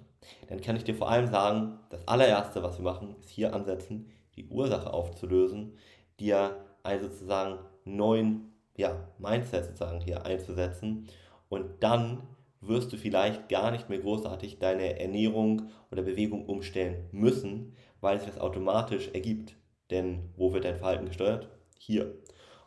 dann 0.47 0.61
kann 0.61 0.75
ich 0.75 0.83
dir 0.83 0.95
vor 0.95 1.09
allem 1.09 1.27
sagen, 1.27 1.79
das 1.89 2.07
allererste, 2.07 2.61
was 2.61 2.77
wir 2.77 2.83
machen, 2.83 3.15
ist 3.19 3.29
hier 3.29 3.53
ansetzen, 3.53 4.11
die 4.35 4.47
Ursache 4.47 4.93
aufzulösen, 4.93 5.77
dir 6.19 6.57
einen 6.83 7.01
sozusagen 7.01 7.59
neuen 7.85 8.53
ja, 8.77 9.09
Mindset 9.17 9.65
sozusagen 9.65 10.01
hier 10.01 10.25
einzusetzen 10.25 11.07
und 11.49 11.65
dann 11.81 12.21
wirst 12.61 12.91
du 12.91 12.97
vielleicht 12.97 13.49
gar 13.49 13.71
nicht 13.71 13.89
mehr 13.89 13.99
großartig 13.99 14.59
deine 14.59 14.99
Ernährung 14.99 15.69
oder 15.91 16.01
Bewegung 16.01 16.45
umstellen 16.45 17.07
müssen, 17.11 17.73
weil 18.01 18.19
sich 18.19 18.29
das 18.29 18.39
automatisch 18.39 19.09
ergibt. 19.13 19.55
Denn 19.91 20.29
wo 20.35 20.53
wird 20.53 20.65
dein 20.65 20.77
Verhalten 20.77 21.05
gesteuert? 21.05 21.49
Hier. 21.77 22.05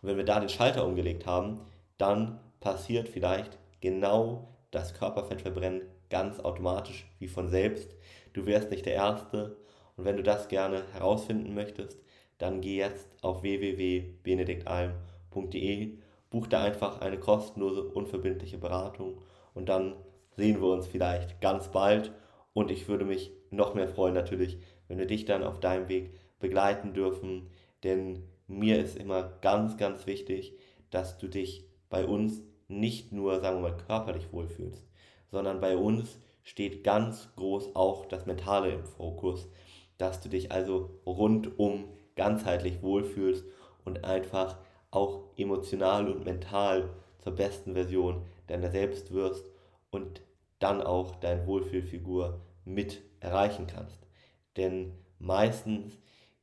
Und 0.00 0.08
wenn 0.08 0.16
wir 0.16 0.24
da 0.24 0.40
den 0.40 0.48
Schalter 0.48 0.86
umgelegt 0.86 1.26
haben, 1.26 1.60
dann 1.98 2.40
passiert 2.62 3.10
vielleicht 3.10 3.58
genau 3.80 4.48
das 4.70 4.94
Körperfettverbrennen 4.94 5.82
ganz 6.08 6.40
automatisch 6.40 7.06
wie 7.18 7.28
von 7.28 7.48
selbst. 7.48 7.94
Du 8.32 8.46
wärst 8.46 8.70
nicht 8.70 8.86
der 8.86 8.94
Erste. 8.94 9.58
Und 9.96 10.06
wenn 10.06 10.16
du 10.16 10.22
das 10.22 10.48
gerne 10.48 10.84
herausfinden 10.92 11.52
möchtest, 11.54 11.98
dann 12.38 12.62
geh 12.62 12.78
jetzt 12.78 13.22
auf 13.22 13.42
www.benediktalm.de, 13.42 15.98
buch 16.30 16.46
da 16.46 16.64
einfach 16.64 17.02
eine 17.02 17.18
kostenlose, 17.18 17.82
unverbindliche 17.82 18.56
Beratung 18.56 19.20
und 19.54 19.68
dann 19.68 19.94
sehen 20.36 20.60
wir 20.60 20.68
uns 20.68 20.86
vielleicht 20.86 21.40
ganz 21.40 21.68
bald. 21.68 22.12
Und 22.54 22.70
ich 22.70 22.88
würde 22.88 23.04
mich 23.04 23.32
noch 23.50 23.74
mehr 23.74 23.88
freuen 23.88 24.14
natürlich, 24.14 24.58
wenn 24.88 24.98
wir 24.98 25.06
dich 25.06 25.24
dann 25.24 25.44
auf 25.44 25.60
deinem 25.60 25.88
Weg 25.88 26.14
begleiten 26.38 26.94
dürfen. 26.94 27.50
Denn 27.84 28.24
mir 28.46 28.78
ist 28.78 28.96
immer 28.96 29.22
ganz, 29.40 29.76
ganz 29.76 30.06
wichtig, 30.06 30.56
dass 30.90 31.18
du 31.18 31.28
dich 31.28 31.66
bei 31.88 32.04
uns 32.04 32.42
nicht 32.72 33.12
nur, 33.12 33.40
sagen 33.40 33.62
wir 33.62 33.70
mal, 33.70 33.76
körperlich 33.76 34.32
wohlfühlst, 34.32 34.84
sondern 35.30 35.60
bei 35.60 35.76
uns 35.76 36.18
steht 36.42 36.84
ganz 36.84 37.28
groß 37.36 37.76
auch 37.76 38.06
das 38.06 38.26
Mentale 38.26 38.72
im 38.72 38.84
Fokus, 38.84 39.48
dass 39.98 40.20
du 40.20 40.28
dich 40.28 40.50
also 40.50 40.90
rundum 41.06 41.84
ganzheitlich 42.16 42.82
wohlfühlst 42.82 43.44
und 43.84 44.04
einfach 44.04 44.58
auch 44.90 45.22
emotional 45.36 46.10
und 46.10 46.24
mental 46.24 46.90
zur 47.18 47.34
besten 47.34 47.74
Version 47.74 48.22
deiner 48.48 48.70
selbst 48.70 49.12
wirst 49.12 49.46
und 49.90 50.22
dann 50.58 50.82
auch 50.82 51.16
deine 51.16 51.46
Wohlfühlfigur 51.46 52.40
mit 52.64 53.02
erreichen 53.20 53.66
kannst. 53.66 53.98
Denn 54.56 54.92
meistens 55.18 55.98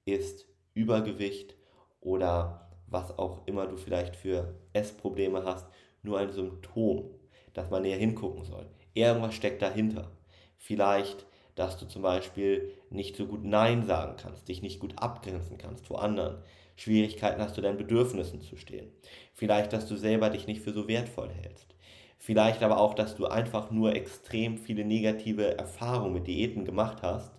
ist 0.05 0.47
Übergewicht 0.73 1.55
oder 2.01 2.69
was 2.87 3.17
auch 3.19 3.45
immer 3.45 3.67
du 3.67 3.77
vielleicht 3.77 4.15
für 4.15 4.55
Essprobleme 4.73 5.43
hast, 5.43 5.67
nur 6.03 6.19
ein 6.19 6.31
Symptom, 6.31 7.09
dass 7.53 7.69
man 7.69 7.83
näher 7.83 7.97
hingucken 7.97 8.43
soll. 8.43 8.67
Irgendwas 8.93 9.35
steckt 9.35 9.61
dahinter. 9.61 10.11
Vielleicht 10.57 11.25
dass 11.59 11.77
du 11.77 11.85
zum 11.85 12.03
Beispiel 12.03 12.71
nicht 12.89 13.17
so 13.17 13.27
gut 13.27 13.43
Nein 13.43 13.83
sagen 13.83 14.15
kannst, 14.15 14.47
dich 14.47 14.61
nicht 14.61 14.79
gut 14.79 14.93
abgrenzen 14.95 15.57
kannst 15.57 15.87
vor 15.87 16.01
anderen. 16.01 16.37
Schwierigkeiten 16.77 17.41
hast 17.41 17.57
du 17.57 17.61
deinen 17.61 17.77
Bedürfnissen 17.77 18.39
zu 18.39 18.55
stehen. 18.55 18.89
Vielleicht, 19.33 19.73
dass 19.73 19.85
du 19.85 19.97
selber 19.97 20.29
dich 20.29 20.47
nicht 20.47 20.61
für 20.61 20.71
so 20.71 20.87
wertvoll 20.87 21.29
hältst. 21.29 21.75
Vielleicht 22.17 22.63
aber 22.63 22.79
auch, 22.79 22.93
dass 22.93 23.17
du 23.17 23.25
einfach 23.25 23.71
nur 23.71 23.93
extrem 23.93 24.57
viele 24.57 24.85
negative 24.85 25.57
Erfahrungen 25.57 26.13
mit 26.13 26.27
Diäten 26.27 26.63
gemacht 26.63 26.99
hast 27.01 27.33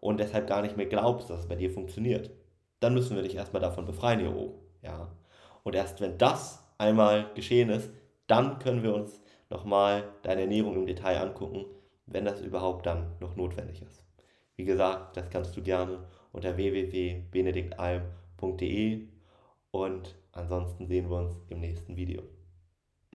und 0.00 0.18
deshalb 0.18 0.48
gar 0.48 0.62
nicht 0.62 0.76
mehr 0.76 0.86
glaubst, 0.86 1.30
dass 1.30 1.42
es 1.42 1.48
bei 1.48 1.54
dir 1.54 1.70
funktioniert. 1.70 2.32
Dann 2.80 2.94
müssen 2.94 3.14
wir 3.14 3.22
dich 3.22 3.36
erstmal 3.36 3.62
davon 3.62 3.86
befreien 3.86 4.18
hier 4.18 4.34
oben. 4.34 4.58
Ja? 4.82 5.12
Und 5.62 5.76
erst 5.76 6.00
wenn 6.00 6.18
das 6.18 6.61
einmal 6.78 7.30
geschehen 7.34 7.68
ist, 7.70 7.90
dann 8.26 8.58
können 8.58 8.82
wir 8.82 8.94
uns 8.94 9.20
nochmal 9.50 10.04
deine 10.22 10.40
Ernährung 10.42 10.76
im 10.76 10.86
Detail 10.86 11.18
angucken, 11.18 11.64
wenn 12.06 12.24
das 12.24 12.40
überhaupt 12.40 12.86
dann 12.86 13.16
noch 13.20 13.36
notwendig 13.36 13.82
ist. 13.82 14.02
Wie 14.56 14.64
gesagt, 14.64 15.16
das 15.16 15.30
kannst 15.30 15.56
du 15.56 15.62
gerne 15.62 16.06
unter 16.32 16.56
www.benediktalm.de 16.56 19.06
und 19.70 20.16
ansonsten 20.32 20.86
sehen 20.86 21.08
wir 21.10 21.18
uns 21.18 21.40
im 21.48 21.60
nächsten 21.60 21.96
Video. 21.96 22.22